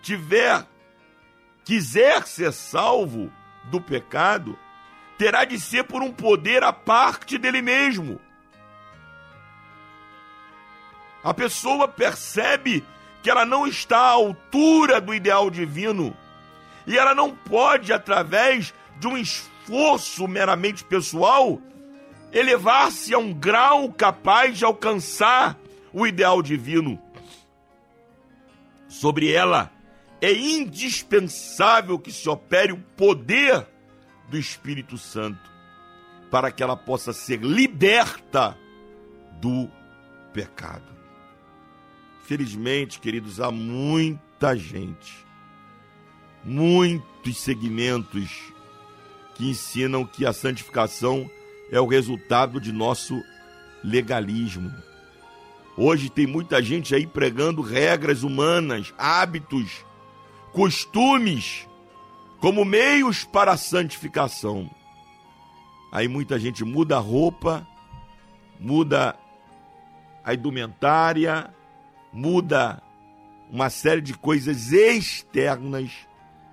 tiver 0.02 0.66
quiser 1.64 2.28
ser 2.28 2.54
salvo 2.54 3.32
do 3.66 3.82
pecado, 3.82 4.58
terá 5.18 5.44
de 5.44 5.60
ser 5.60 5.84
por 5.84 6.04
um 6.04 6.12
poder 6.12 6.64
à 6.64 6.72
parte 6.72 7.38
dele 7.38 7.62
mesmo. 7.62 8.22
A 11.24 11.34
pessoa 11.34 11.88
percebe 11.88 12.86
que 13.24 13.32
ela 13.32 13.46
não 13.46 13.66
está 13.66 13.98
à 13.98 14.12
altura 14.12 15.02
do 15.02 15.12
ideal 15.12 15.50
divino 15.50 16.16
e 16.88 16.98
ela 16.98 17.16
não 17.16 17.36
pode, 17.36 17.92
através 17.92 18.74
de 19.00 19.08
um 19.08 19.18
esforço 19.18 20.28
meramente 20.28 20.84
pessoal, 20.84 21.60
elevar-se 22.32 23.14
a 23.14 23.18
um 23.18 23.34
grau 23.34 23.92
capaz 23.92 24.58
de 24.58 24.66
alcançar 24.66 25.58
o 25.94 26.06
ideal 26.06 26.42
divino. 26.42 27.02
Sobre 28.88 29.32
ela 29.32 29.72
é 30.22 30.32
indispensável 30.32 31.98
que 32.00 32.12
se 32.12 32.28
opere 32.30 32.72
o 32.72 32.78
poder 32.96 33.68
do 34.30 34.38
Espírito 34.38 34.98
Santo 34.98 35.56
para 36.30 36.52
que 36.52 36.62
ela 36.62 36.76
possa 36.76 37.14
ser 37.14 37.40
liberta 37.42 38.58
do 39.40 39.70
pecado. 40.34 40.94
Felizmente, 42.24 43.00
queridos, 43.00 43.40
há 43.40 43.52
muita 43.52 44.56
gente, 44.56 45.25
muitos 46.46 47.38
segmentos 47.38 48.54
que 49.34 49.50
ensinam 49.50 50.06
que 50.06 50.26
a 50.26 50.32
santificação 50.32 51.30
é 51.72 51.80
o 51.80 51.88
resultado 51.88 52.62
de 52.62 52.72
nosso 52.72 53.22
legalismo. 53.84 54.72
Hoje 55.76 56.10
tem 56.10 56.28
muita 56.28 56.62
gente 56.62 56.94
aí 56.96 57.06
pregando 57.06 57.62
regras 57.62 58.24
humanas, 58.24 58.94
hábitos, 58.98 59.84
costumes 60.54 61.68
como 62.40 62.64
meios 62.64 63.24
para 63.24 63.54
a 63.54 63.58
santificação. 63.58 64.70
Aí 65.92 66.08
muita 66.08 66.40
gente 66.40 66.64
muda 66.64 66.96
a 66.96 67.00
roupa, 67.00 67.68
muda 68.60 69.18
a 70.24 70.34
indumentária, 70.34 71.54
muda 72.14 72.82
uma 73.50 73.70
série 73.70 74.02
de 74.02 74.14
coisas 74.14 74.72
externas, 74.72 75.92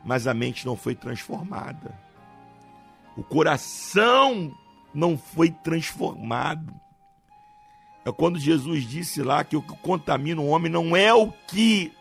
mas 0.04 0.26
a 0.26 0.34
mente 0.34 0.66
não 0.66 0.76
foi 0.76 0.94
transformada. 0.94 1.98
O 3.16 3.22
coração 3.22 4.52
não 4.94 5.16
foi 5.16 5.50
transformado. 5.50 6.74
É 8.04 8.10
quando 8.10 8.38
Jesus 8.38 8.84
disse 8.84 9.22
lá 9.22 9.44
que 9.44 9.56
o 9.56 9.62
que 9.62 9.76
contamina 9.76 10.40
o 10.40 10.48
homem 10.48 10.70
não 10.70 10.96
é 10.96 11.14
o 11.14 11.30
que 11.46 11.92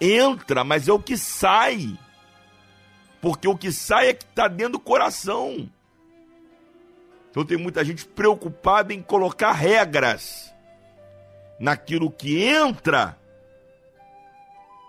entra, 0.00 0.62
mas 0.62 0.88
é 0.88 0.92
o 0.92 1.00
que 1.00 1.16
sai. 1.16 1.98
Porque 3.20 3.48
o 3.48 3.56
que 3.56 3.72
sai 3.72 4.08
é 4.08 4.14
que 4.14 4.24
está 4.24 4.46
dentro 4.46 4.74
do 4.74 4.80
coração. 4.80 5.68
Então 7.30 7.44
tem 7.44 7.56
muita 7.56 7.84
gente 7.84 8.04
preocupada 8.04 8.92
em 8.92 9.02
colocar 9.02 9.52
regras 9.52 10.52
naquilo 11.58 12.10
que 12.10 12.42
entra 12.42 13.16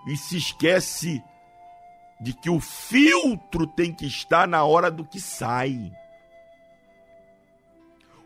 e 0.08 0.16
se 0.16 0.38
esquece 0.38 1.22
de 2.22 2.34
que 2.34 2.50
o 2.52 2.60
filtro 2.60 3.66
tem 3.66 3.92
que 3.92 4.06
estar 4.06 4.48
na 4.48 4.64
hora 4.64 4.92
do 4.92 5.04
que 5.04 5.20
sai. 5.20 5.92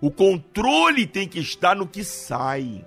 O 0.01 0.11
controle 0.11 1.07
tem 1.07 1.27
que 1.27 1.39
estar 1.39 1.73
no 1.75 1.87
que 1.87 2.03
sai. 2.03 2.85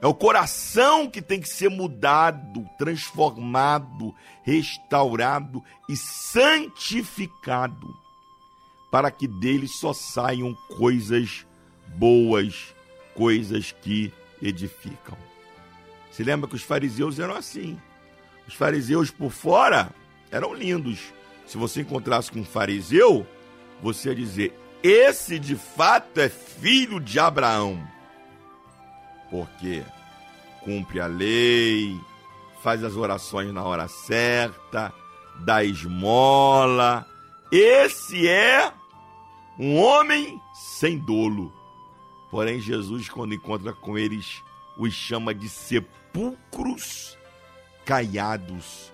É 0.00 0.06
o 0.06 0.14
coração 0.14 1.10
que 1.10 1.20
tem 1.20 1.40
que 1.40 1.48
ser 1.48 1.68
mudado, 1.68 2.68
transformado, 2.78 4.14
restaurado 4.44 5.64
e 5.88 5.96
santificado, 5.96 7.92
para 8.90 9.10
que 9.10 9.26
dele 9.26 9.66
só 9.66 9.92
saiam 9.92 10.54
coisas 10.76 11.44
boas, 11.96 12.72
coisas 13.14 13.72
que 13.72 14.12
edificam. 14.40 15.18
Se 16.12 16.22
lembra 16.22 16.48
que 16.48 16.54
os 16.54 16.62
fariseus 16.62 17.18
eram 17.18 17.34
assim. 17.34 17.76
Os 18.46 18.54
fariseus 18.54 19.10
por 19.10 19.30
fora 19.30 19.90
eram 20.30 20.54
lindos. 20.54 21.12
Se 21.46 21.56
você 21.56 21.80
encontrasse 21.80 22.30
com 22.30 22.40
um 22.40 22.44
fariseu, 22.44 23.26
você 23.82 24.08
ia 24.10 24.14
dizer: 24.14 24.58
esse 24.82 25.38
de 25.38 25.56
fato 25.56 26.20
é 26.20 26.28
filho 26.28 27.00
de 27.00 27.18
Abraão. 27.18 27.86
Porque 29.30 29.82
cumpre 30.62 31.00
a 31.00 31.06
lei, 31.06 31.98
faz 32.62 32.84
as 32.84 32.96
orações 32.96 33.52
na 33.52 33.62
hora 33.64 33.88
certa, 33.88 34.92
dá 35.40 35.64
esmola. 35.64 37.06
Esse 37.50 38.28
é 38.28 38.72
um 39.58 39.76
homem 39.76 40.40
sem 40.54 40.98
dolo. 40.98 41.52
Porém, 42.30 42.60
Jesus, 42.60 43.08
quando 43.08 43.34
encontra 43.34 43.72
com 43.72 43.96
eles, 43.96 44.42
os 44.76 44.92
chama 44.92 45.32
de 45.32 45.48
sepulcros 45.48 47.16
caiados, 47.86 48.92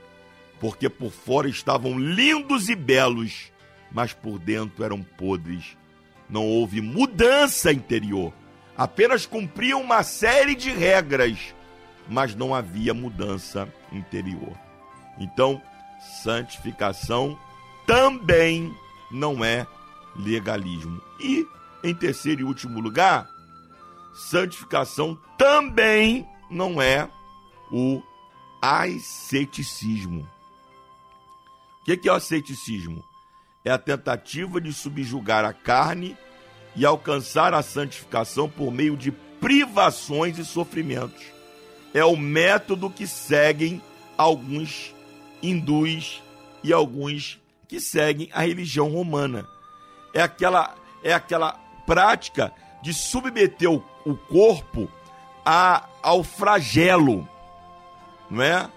porque 0.61 0.89
por 0.89 1.11
fora 1.11 1.49
estavam 1.49 1.99
lindos 1.99 2.69
e 2.69 2.77
belos, 2.77 3.51
mas 3.91 4.13
por 4.13 4.39
dentro 4.39 4.85
eram 4.85 5.03
podres. 5.03 5.77
Não 6.29 6.47
houve 6.47 6.81
mudança 6.81 7.73
interior, 7.73 8.33
apenas 8.77 9.27
cumpriam 9.27 9.81
uma 9.81 10.03
série 10.03 10.55
de 10.55 10.71
regras, 10.71 11.55
mas 12.09 12.35
não 12.35 12.55
havia 12.55 12.95
mudança 12.95 13.69
interior. 13.91 14.53
Então, 15.19 15.61
santificação 16.23 17.39
também 17.87 18.75
não 19.11 19.45
é 19.45 19.67
legalismo. 20.17 21.01
E, 21.19 21.47
em 21.83 21.95
terceiro 21.95 22.43
e 22.43 22.45
último 22.45 22.81
lugar, 22.81 23.29
santificação 24.15 25.19
também 25.39 26.27
não 26.51 26.81
é 26.81 27.09
o 27.71 28.03
asceticismo. 28.63 30.29
O 31.81 31.85
que 31.85 32.09
é 32.09 32.13
o 32.13 32.15
asceticismo? 32.15 33.05
É 33.65 33.73
a 33.73 33.79
tentativa 33.79 34.61
de 34.61 34.73
subjugar 34.73 35.45
a 35.45 35.53
carne 35.53 36.17
e 36.77 36.87
alcançar 36.87 37.53
a 37.55 37.63
santificação 37.63 38.49
por 38.49 38.71
meio 38.71 38.97
de 38.97 39.11
privações 39.11 40.39
e 40.39 40.45
sofrimentos. 40.45 41.25
É 41.93 42.05
o 42.05 42.17
método 42.17 42.89
que 42.89 43.07
seguem 43.07 43.83
alguns 44.17 44.95
hindus 45.43 46.23
e 46.63 46.73
alguns 46.73 47.41
que 47.67 47.81
seguem 47.81 48.29
a 48.33 48.43
religião 48.43 48.89
romana. 48.89 49.47
É 50.15 50.23
aquela, 50.23 50.75
é 51.03 51.13
aquela 51.13 51.53
prática 51.85 52.53
de 52.81 52.95
submeter 52.95 53.71
o, 53.71 53.85
o 54.05 54.17
corpo 54.17 54.89
a, 55.45 55.89
ao 56.01 56.23
flagelo, 56.23 57.29
não 58.33 58.43
é? 58.43 58.69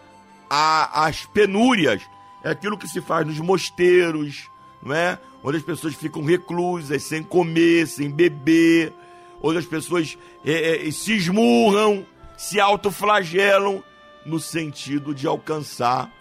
A, 0.49 1.06
as 1.06 1.26
penúrias. 1.26 2.01
É 2.43 2.51
aquilo 2.51 2.78
que 2.78 2.88
se 2.88 3.01
faz 3.01 3.26
nos 3.26 3.39
mosteiros, 3.39 4.49
não 4.84 4.93
é? 4.93 5.18
Onde 5.43 5.58
as 5.58 5.64
pessoas 5.64 5.95
ficam 5.95 6.24
reclusas, 6.24 7.01
sem 7.03 7.24
comer, 7.24 7.88
sem 7.88 8.12
beber, 8.12 8.93
onde 9.41 9.58
as 9.58 9.66
pessoas 9.66 10.18
é, 10.43 10.88
é, 10.88 10.91
se 10.91 11.14
esmurram, 11.14 12.06
se 12.38 12.60
autoflagelam, 12.60 13.84
no 14.26 14.39
sentido 14.39 15.14
de 15.14 15.28
alcançar 15.28 16.12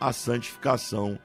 a 0.00 0.12
santificação. 0.12 1.18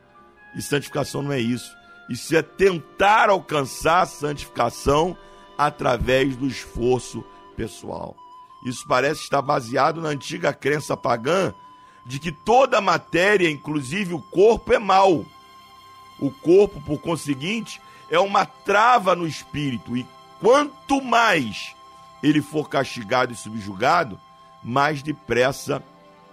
E 0.55 0.61
santificação 0.61 1.21
não 1.21 1.31
é 1.31 1.39
isso. 1.39 1.71
Isso 2.09 2.35
é 2.35 2.41
tentar 2.41 3.29
alcançar 3.29 4.01
a 4.01 4.05
santificação 4.05 5.15
através 5.57 6.35
do 6.35 6.47
esforço 6.47 7.23
pessoal. 7.55 8.15
Isso 8.63 8.85
parece 8.87 9.21
estar 9.21 9.41
baseado 9.41 10.01
na 10.01 10.09
antiga 10.09 10.53
crença 10.53 10.95
pagã 10.95 11.53
de 12.05 12.19
que 12.19 12.31
toda 12.31 12.81
matéria, 12.81 13.49
inclusive 13.49 14.13
o 14.13 14.21
corpo, 14.21 14.73
é 14.73 14.79
mal. 14.79 15.25
O 16.19 16.31
corpo, 16.31 16.81
por 16.81 16.99
conseguinte, 16.99 17.81
é 18.09 18.19
uma 18.19 18.45
trava 18.45 19.15
no 19.15 19.27
espírito 19.27 19.97
e 19.97 20.05
quanto 20.39 21.01
mais 21.01 21.75
ele 22.21 22.41
for 22.41 22.69
castigado 22.69 23.33
e 23.33 23.35
subjugado, 23.35 24.19
mais 24.63 25.03
depressa 25.03 25.83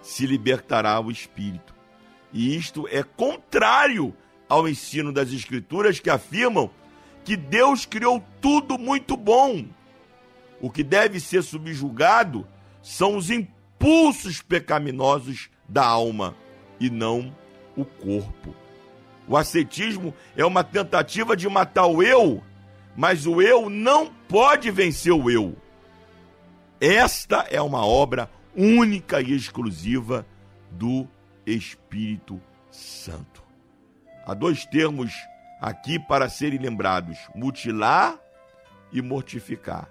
se 0.01 0.25
libertará 0.25 0.99
o 0.99 1.11
espírito. 1.11 1.75
E 2.31 2.55
isto 2.55 2.87
é 2.89 3.03
contrário 3.03 4.15
ao 4.47 4.67
ensino 4.67 5.11
das 5.11 5.31
Escrituras 5.31 5.99
que 5.99 6.09
afirmam 6.09 6.69
que 7.23 7.35
Deus 7.35 7.85
criou 7.85 8.23
tudo 8.39 8.77
muito 8.77 9.15
bom. 9.17 9.65
O 10.61 10.69
que 10.69 10.83
deve 10.83 11.19
ser 11.19 11.41
subjugado 11.41 12.47
são 12.81 13.17
os 13.17 13.31
impulsos 13.31 14.41
pecaminosos 14.41 15.49
da 15.67 15.83
alma 15.85 16.35
e 16.79 16.89
não 16.89 17.35
o 17.75 17.83
corpo. 17.83 18.55
O 19.27 19.35
ascetismo 19.35 20.13
é 20.35 20.45
uma 20.45 20.63
tentativa 20.63 21.35
de 21.35 21.49
matar 21.49 21.87
o 21.87 22.03
eu, 22.03 22.43
mas 22.95 23.25
o 23.25 23.41
eu 23.41 23.69
não 23.69 24.07
pode 24.27 24.69
vencer 24.69 25.13
o 25.13 25.29
eu. 25.29 25.55
Esta 26.79 27.47
é 27.49 27.61
uma 27.61 27.85
obra 27.85 28.29
única 28.55 29.21
e 29.21 29.33
exclusiva 29.33 30.25
do 30.69 31.07
Espírito 31.45 32.41
Santo. 32.69 33.43
Há 34.25 34.33
dois 34.33 34.65
termos 34.65 35.11
aqui 35.59 35.99
para 35.99 36.29
serem 36.29 36.59
lembrados: 36.59 37.17
mutilar 37.35 38.19
e 38.91 39.01
mortificar. 39.01 39.89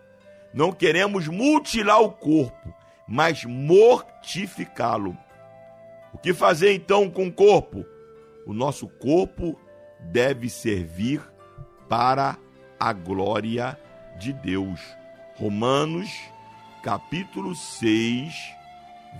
Não 0.52 0.72
queremos 0.72 1.28
mutilar 1.28 2.00
o 2.00 2.10
corpo, 2.10 2.74
mas 3.06 3.44
mortificá-lo. 3.44 5.16
O 6.12 6.18
que 6.18 6.34
fazer 6.34 6.72
então 6.72 7.08
com 7.08 7.28
o 7.28 7.32
corpo? 7.32 7.84
O 8.44 8.52
nosso 8.52 8.88
corpo 8.88 9.58
deve 10.00 10.48
servir 10.48 11.22
para 11.88 12.36
a 12.78 12.92
glória 12.92 13.78
de 14.18 14.32
Deus. 14.32 14.80
Romanos, 15.36 16.10
capítulo 16.82 17.54
6, 17.54 18.34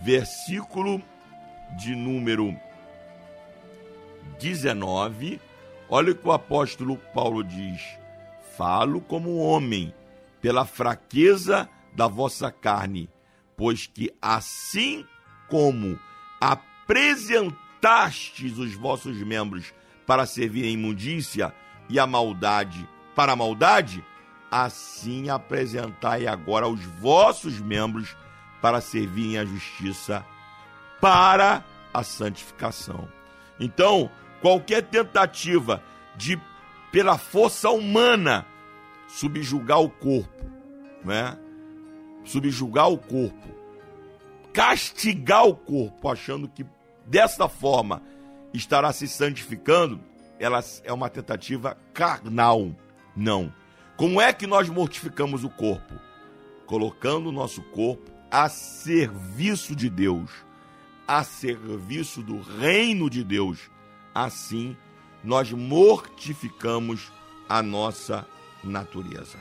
versículo 0.02 1.00
de 1.76 1.94
número 1.94 2.56
19. 4.38 5.40
Olha 5.88 6.12
o 6.12 6.14
que 6.14 6.26
o 6.26 6.32
apóstolo 6.32 6.96
Paulo 7.14 7.44
diz: 7.44 7.82
Falo 8.56 9.00
como 9.00 9.38
homem, 9.38 9.94
pela 10.40 10.64
fraqueza 10.64 11.68
da 11.94 12.06
vossa 12.06 12.50
carne, 12.50 13.10
pois 13.56 13.86
que 13.86 14.10
assim 14.20 15.04
como 15.48 15.98
apresentastes 16.40 18.58
os 18.58 18.74
vossos 18.74 19.16
membros 19.18 19.72
para 20.06 20.26
servir 20.26 20.64
a 20.64 20.70
imundícia 20.70 21.54
e 21.88 21.98
a 21.98 22.06
maldade 22.06 22.88
para 23.14 23.32
a 23.32 23.36
maldade, 23.36 24.04
assim 24.50 25.28
apresentai 25.28 26.26
agora 26.26 26.66
os 26.66 26.82
vossos 26.82 27.60
membros 27.60 28.16
para 28.62 28.80
servirem 28.80 29.38
a 29.38 29.44
justiça 29.44 30.24
para 31.00 31.64
a 31.92 32.02
santificação. 32.02 33.08
Então, 33.58 34.10
qualquer 34.40 34.82
tentativa 34.82 35.82
de, 36.16 36.40
pela 36.90 37.18
força 37.18 37.70
humana, 37.70 38.46
subjugar 39.14 39.80
o 39.80 39.90
corpo 39.90 40.50
né? 41.04 41.36
subjugar 42.24 42.90
o 42.90 42.98
corpo, 42.98 43.48
castigar 44.52 45.46
o 45.46 45.54
corpo, 45.54 46.08
achando 46.08 46.48
que 46.48 46.66
dessa 47.06 47.48
forma 47.48 48.02
estará 48.52 48.92
se 48.92 49.08
santificando, 49.08 50.00
ela 50.38 50.62
é 50.84 50.92
uma 50.92 51.08
tentativa 51.08 51.76
carnal. 51.92 52.74
Não. 53.16 53.52
Como 53.96 54.20
é 54.20 54.32
que 54.32 54.46
nós 54.46 54.68
mortificamos 54.68 55.44
o 55.44 55.50
corpo? 55.50 55.94
Colocando 56.66 57.28
o 57.28 57.32
nosso 57.32 57.62
corpo 57.62 58.10
a 58.30 58.48
serviço 58.48 59.74
de 59.74 59.90
Deus, 59.90 60.30
a 61.06 61.24
serviço 61.24 62.22
do 62.22 62.40
reino 62.40 63.10
de 63.10 63.24
Deus. 63.24 63.70
Assim, 64.14 64.76
nós 65.22 65.52
mortificamos 65.52 67.12
a 67.48 67.62
nossa 67.62 68.26
natureza. 68.62 69.38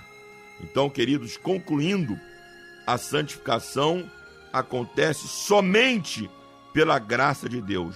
Então, 0.62 0.90
queridos, 0.90 1.38
concluindo, 1.38 2.20
a 2.86 2.98
santificação 2.98 4.10
acontece 4.52 5.28
somente 5.28 6.30
pela 6.74 7.00
graça 7.00 7.48
de 7.48 7.62
Deus, 7.62 7.96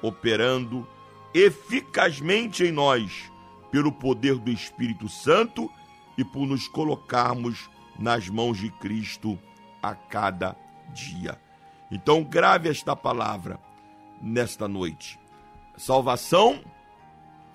operando 0.00 0.86
eficazmente 1.34 2.64
em 2.64 2.72
nós, 2.72 3.30
pelo 3.70 3.90
poder 3.90 4.36
do 4.36 4.50
Espírito 4.50 5.08
Santo 5.08 5.70
e 6.16 6.24
por 6.24 6.46
nos 6.46 6.68
colocarmos 6.68 7.70
nas 7.98 8.28
mãos 8.28 8.58
de 8.58 8.70
Cristo 8.70 9.38
a 9.82 9.94
cada 9.94 10.56
dia. 10.92 11.40
Então, 11.90 12.22
grave 12.22 12.68
esta 12.68 12.94
palavra 12.94 13.58
nesta 14.20 14.68
noite. 14.68 15.18
Salvação 15.76 16.62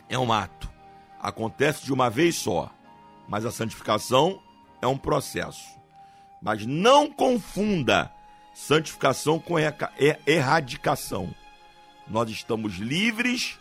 é 0.10 0.18
um 0.18 0.32
ato, 0.32 0.70
acontece 1.20 1.86
de 1.86 1.93
uma 1.93 2.10
vez 2.10 2.36
só, 2.36 2.72
mas 3.28 3.46
a 3.46 3.52
santificação 3.52 4.42
é 4.82 4.88
um 4.88 4.98
processo. 4.98 5.66
Mas 6.42 6.66
não 6.66 7.10
confunda 7.12 8.12
santificação 8.54 9.40
com 9.40 9.58
erra- 9.58 9.92
er- 10.00 10.20
erradicação. 10.26 11.34
Nós 12.08 12.30
estamos 12.30 12.76
livres 12.76 13.60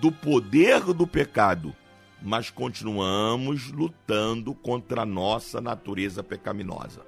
do 0.00 0.10
poder 0.10 0.80
do 0.80 1.06
pecado, 1.06 1.74
mas 2.20 2.48
continuamos 2.50 3.70
lutando 3.70 4.54
contra 4.54 5.02
a 5.02 5.06
nossa 5.06 5.60
natureza 5.60 6.22
pecaminosa. 6.22 7.04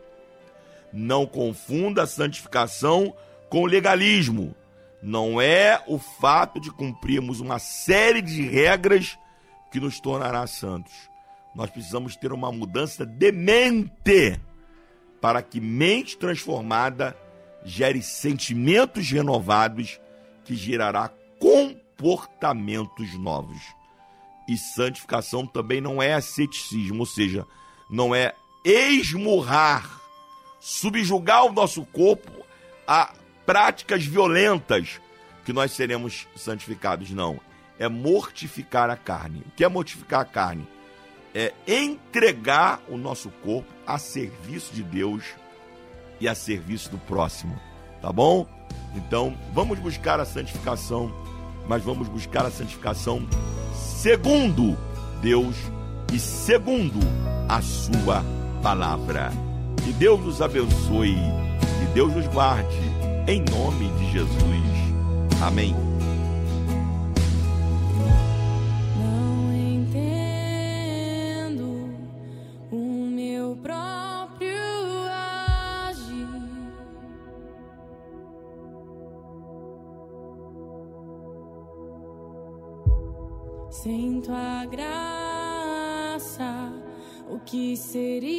Não 0.93 1.27
confunda 1.27 2.07
santificação 2.07 3.15
com 3.49 3.65
legalismo. 3.65 4.55
Não 5.03 5.41
é 5.41 5.83
o 5.87 5.99
fato 5.99 6.61
de 6.61 6.71
cumprirmos 6.71 7.41
uma 7.41 7.59
série 7.59 8.23
de 8.23 8.43
regras 8.43 9.19
que 9.71 9.81
nos 9.81 10.01
tornará 10.01 10.47
santos. 10.47 10.93
Nós 11.55 11.71
precisamos 11.71 12.17
ter 12.17 12.33
uma 12.33 12.51
mudança 12.51 13.07
de 13.07 13.31
mente 13.31 14.41
para 15.21 15.43
que 15.43 15.61
mente 15.61 16.19
transformada 16.19 17.17
gere 17.65 18.03
sentimentos 18.03 19.11
renovados 19.11 20.01
que 20.45 20.55
gerará 20.55 21.11
comportamentos 21.39 23.15
novos. 23.19 23.61
E 24.49 24.59
santificação 24.59 25.47
também 25.47 25.81
não 25.81 26.03
é 26.03 26.13
asceticismo, 26.13 27.01
ou 27.01 27.07
seja, 27.07 27.47
não 27.91 28.15
é 28.15 28.35
esmurrar, 28.65 29.89
subjugar 30.61 31.47
o 31.47 31.53
nosso 31.53 31.85
corpo 31.87 32.45
a 32.87 33.15
práticas 33.47 34.05
violentas 34.05 35.01
que 35.45 35.53
nós 35.53 35.73
seremos 35.73 36.27
santificados, 36.37 37.11
não. 37.11 37.41
É 37.79 37.89
mortificar 37.89 38.91
a 38.91 38.97
carne. 38.97 39.43
O 39.47 39.51
que 39.51 39.65
é 39.65 39.69
mortificar 39.69 40.21
a 40.21 40.25
carne? 40.25 40.67
É 41.35 41.53
entregar 41.67 42.81
o 42.89 42.97
nosso 42.97 43.29
corpo 43.43 43.69
a 43.87 43.99
serviço 43.99 44.73
de 44.73 44.83
Deus 44.83 45.25
e 46.21 46.29
a 46.29 46.35
serviço 46.35 46.91
do 46.91 46.99
próximo, 46.99 47.59
tá 48.01 48.13
bom? 48.13 48.47
Então, 48.95 49.37
vamos 49.53 49.79
buscar 49.81 50.21
a 50.21 50.25
santificação, 50.25 51.13
mas 51.69 51.83
vamos 51.83 52.09
buscar 52.09 52.47
a 52.47 52.51
santificação 52.51 53.27
segundo 53.75 54.79
Deus 55.21 55.57
e 56.13 56.19
segundo 56.19 57.01
a 57.49 57.61
sua 57.61 58.25
palavra. 58.63 59.31
Que 59.85 59.93
Deus 59.93 60.21
nos 60.21 60.41
abençoe, 60.41 61.17
que 61.17 61.95
Deus 61.95 62.15
nos 62.15 62.27
guarde, 62.29 62.79
em 63.27 63.45
nome 63.51 63.89
de 63.99 64.13
Jesus. 64.13 65.43
Amém. 65.43 65.84
Que 87.95 88.34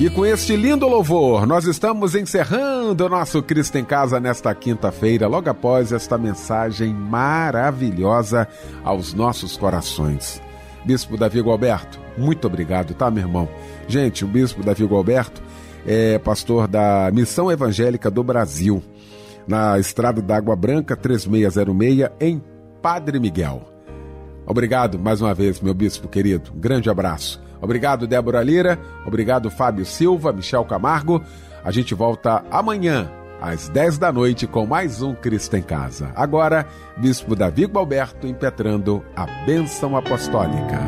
E 0.00 0.08
com 0.08 0.24
este 0.24 0.56
lindo 0.56 0.88
louvor, 0.88 1.46
nós 1.46 1.66
estamos 1.66 2.14
encerrando 2.14 3.04
o 3.04 3.08
nosso 3.10 3.42
Cristo 3.42 3.76
em 3.76 3.84
Casa 3.84 4.18
nesta 4.18 4.54
quinta-feira, 4.54 5.28
logo 5.28 5.50
após 5.50 5.92
esta 5.92 6.16
mensagem 6.16 6.94
maravilhosa 6.94 8.48
aos 8.82 9.12
nossos 9.12 9.58
corações. 9.58 10.40
Bispo 10.86 11.18
Davi 11.18 11.42
Gualberto, 11.42 12.00
muito 12.16 12.46
obrigado, 12.46 12.94
tá, 12.94 13.10
meu 13.10 13.24
irmão? 13.24 13.46
Gente, 13.86 14.24
o 14.24 14.28
Bispo 14.28 14.64
Davi 14.64 14.86
Gualberto 14.86 15.42
é 15.86 16.18
pastor 16.18 16.66
da 16.66 17.10
Missão 17.12 17.52
Evangélica 17.52 18.10
do 18.10 18.24
Brasil, 18.24 18.82
na 19.46 19.78
Estrada 19.78 20.22
da 20.22 20.34
Água 20.34 20.56
Branca 20.56 20.96
3606, 20.96 22.08
em 22.18 22.42
Padre 22.80 23.20
Miguel. 23.20 23.68
Obrigado 24.46 24.98
mais 24.98 25.20
uma 25.20 25.34
vez, 25.34 25.60
meu 25.60 25.74
bispo 25.74 26.08
querido. 26.08 26.52
Um 26.56 26.58
grande 26.58 26.88
abraço. 26.88 27.49
Obrigado, 27.60 28.06
Débora 28.06 28.42
Lira. 28.42 28.78
Obrigado, 29.06 29.50
Fábio 29.50 29.84
Silva, 29.84 30.32
Michel 30.32 30.64
Camargo. 30.64 31.22
A 31.62 31.70
gente 31.70 31.94
volta 31.94 32.42
amanhã, 32.50 33.10
às 33.40 33.68
10 33.68 33.98
da 33.98 34.12
noite, 34.12 34.46
com 34.46 34.66
mais 34.66 35.02
um 35.02 35.14
Cristo 35.14 35.56
em 35.56 35.62
Casa. 35.62 36.10
Agora, 36.14 36.66
Bispo 36.96 37.36
Davi 37.36 37.66
Gualberto 37.66 38.26
impetrando 38.26 39.04
a 39.14 39.26
bênção 39.44 39.96
apostólica. 39.96 40.78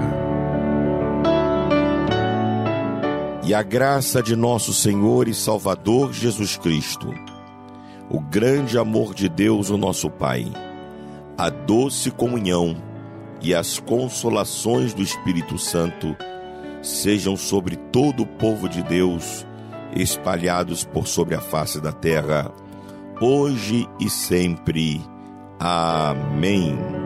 E 3.44 3.52
a 3.52 3.62
graça 3.62 4.22
de 4.22 4.36
nosso 4.36 4.72
Senhor 4.72 5.28
e 5.28 5.34
Salvador 5.34 6.12
Jesus 6.12 6.56
Cristo, 6.56 7.12
o 8.08 8.20
grande 8.20 8.78
amor 8.78 9.14
de 9.14 9.28
Deus, 9.28 9.68
o 9.68 9.76
nosso 9.76 10.08
Pai, 10.08 10.46
a 11.36 11.50
doce 11.50 12.10
comunhão 12.10 12.76
e 13.42 13.52
as 13.54 13.80
consolações 13.80 14.94
do 14.94 15.02
Espírito 15.02 15.58
Santo 15.58 16.16
sejam 16.82 17.36
sobre 17.36 17.76
todo 17.76 18.24
o 18.24 18.26
povo 18.26 18.68
de 18.68 18.82
Deus, 18.82 19.46
espalhados 19.94 20.84
por 20.84 21.06
sobre 21.06 21.34
a 21.34 21.40
face 21.40 21.80
da 21.80 21.92
terra, 21.92 22.52
hoje 23.20 23.88
e 24.00 24.10
sempre. 24.10 25.00
Amém. 25.58 27.01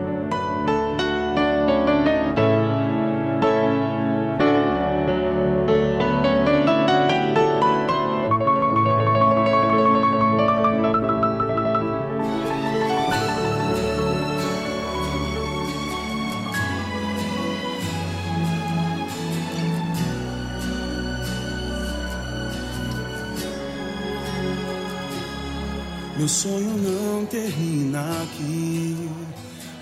Termina 27.97 28.23
aqui. 28.23 29.09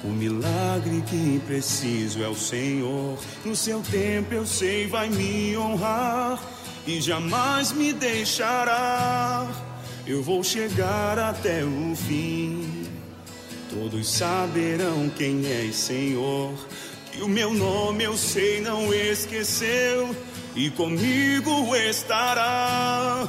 O 0.03 0.09
milagre 0.09 1.03
que 1.09 1.41
preciso 1.45 2.23
é 2.23 2.27
o 2.27 2.35
Senhor. 2.35 3.17
No 3.43 3.55
seu 3.55 3.81
tempo 3.81 4.33
eu 4.33 4.45
sei 4.45 4.87
vai 4.87 5.09
me 5.09 5.57
honrar 5.57 6.39
e 6.85 7.01
jamais 7.01 7.71
me 7.71 7.91
deixará. 7.91 9.47
Eu 10.05 10.21
vou 10.21 10.43
chegar 10.43 11.17
até 11.17 11.63
o 11.63 11.95
fim. 11.95 12.85
Todos 13.69 14.07
saberão 14.07 15.09
quem 15.09 15.45
é 15.47 15.71
Senhor. 15.71 16.53
E 17.17 17.21
o 17.21 17.27
meu 17.27 17.53
nome 17.53 18.03
eu 18.03 18.15
sei 18.15 18.61
não 18.61 18.93
esqueceu 18.93 20.15
e 20.55 20.69
comigo 20.69 21.75
estará. 21.75 23.27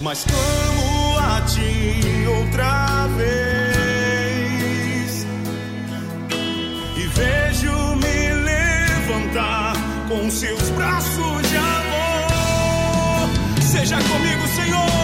Mas 0.00 0.24
clamo 0.24 1.18
a 1.18 1.42
ti 1.42 2.26
outra 2.26 3.06
vez 3.08 3.51
e 7.12 7.18
vejo-me 7.18 8.32
levantar 8.32 9.74
com 10.08 10.30
seus 10.30 10.70
braços 10.70 11.48
de 11.48 11.56
amor. 11.56 13.28
Seja 13.62 13.96
comigo, 13.96 14.46
Senhor, 14.48 15.01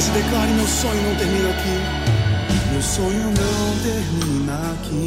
Se 0.00 0.10
declare: 0.12 0.50
meu 0.52 0.66
sonho 0.66 1.02
não 1.02 1.14
termina 1.16 1.50
aqui. 1.50 2.72
Meu 2.72 2.82
sonho 2.82 3.34
não 3.36 3.78
termina 3.82 4.72
aqui. 4.72 5.06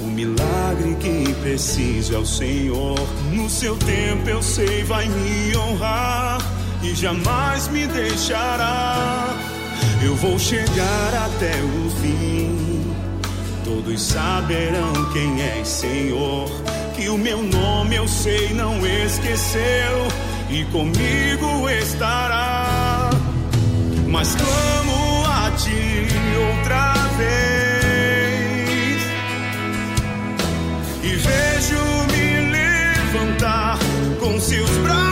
O 0.00 0.06
milagre 0.06 0.94
que 0.94 1.34
preciso 1.42 2.14
é 2.14 2.18
o 2.18 2.24
Senhor. 2.24 2.98
No 3.34 3.50
seu 3.50 3.76
tempo 3.76 4.30
eu 4.30 4.42
sei 4.42 4.82
vai 4.84 5.06
me 5.06 5.54
honrar 5.58 6.38
e 6.82 6.94
jamais 6.94 7.68
me 7.68 7.86
deixará. 7.86 9.28
Eu 10.02 10.16
vou 10.16 10.38
chegar 10.38 11.14
até 11.26 11.52
o 11.60 11.90
fim. 12.00 12.94
Todos 13.62 14.00
saberão 14.00 14.92
quem 15.12 15.42
é 15.42 15.62
Senhor. 15.64 16.48
Que 16.96 17.10
o 17.10 17.18
meu 17.18 17.42
nome 17.42 17.96
eu 17.96 18.08
sei 18.08 18.54
não 18.54 18.74
esqueceu 18.86 20.08
e 20.48 20.64
comigo 20.64 21.68
estará. 21.68 22.49
Mas 24.10 24.34
clamo 24.34 25.24
a 25.24 25.50
ti 25.52 26.08
outra 26.36 26.94
vez. 27.16 29.00
E 31.02 31.16
vejo-me 31.16 32.50
levantar 32.50 33.78
com 34.18 34.40
seus 34.40 34.70
braços 34.78 35.09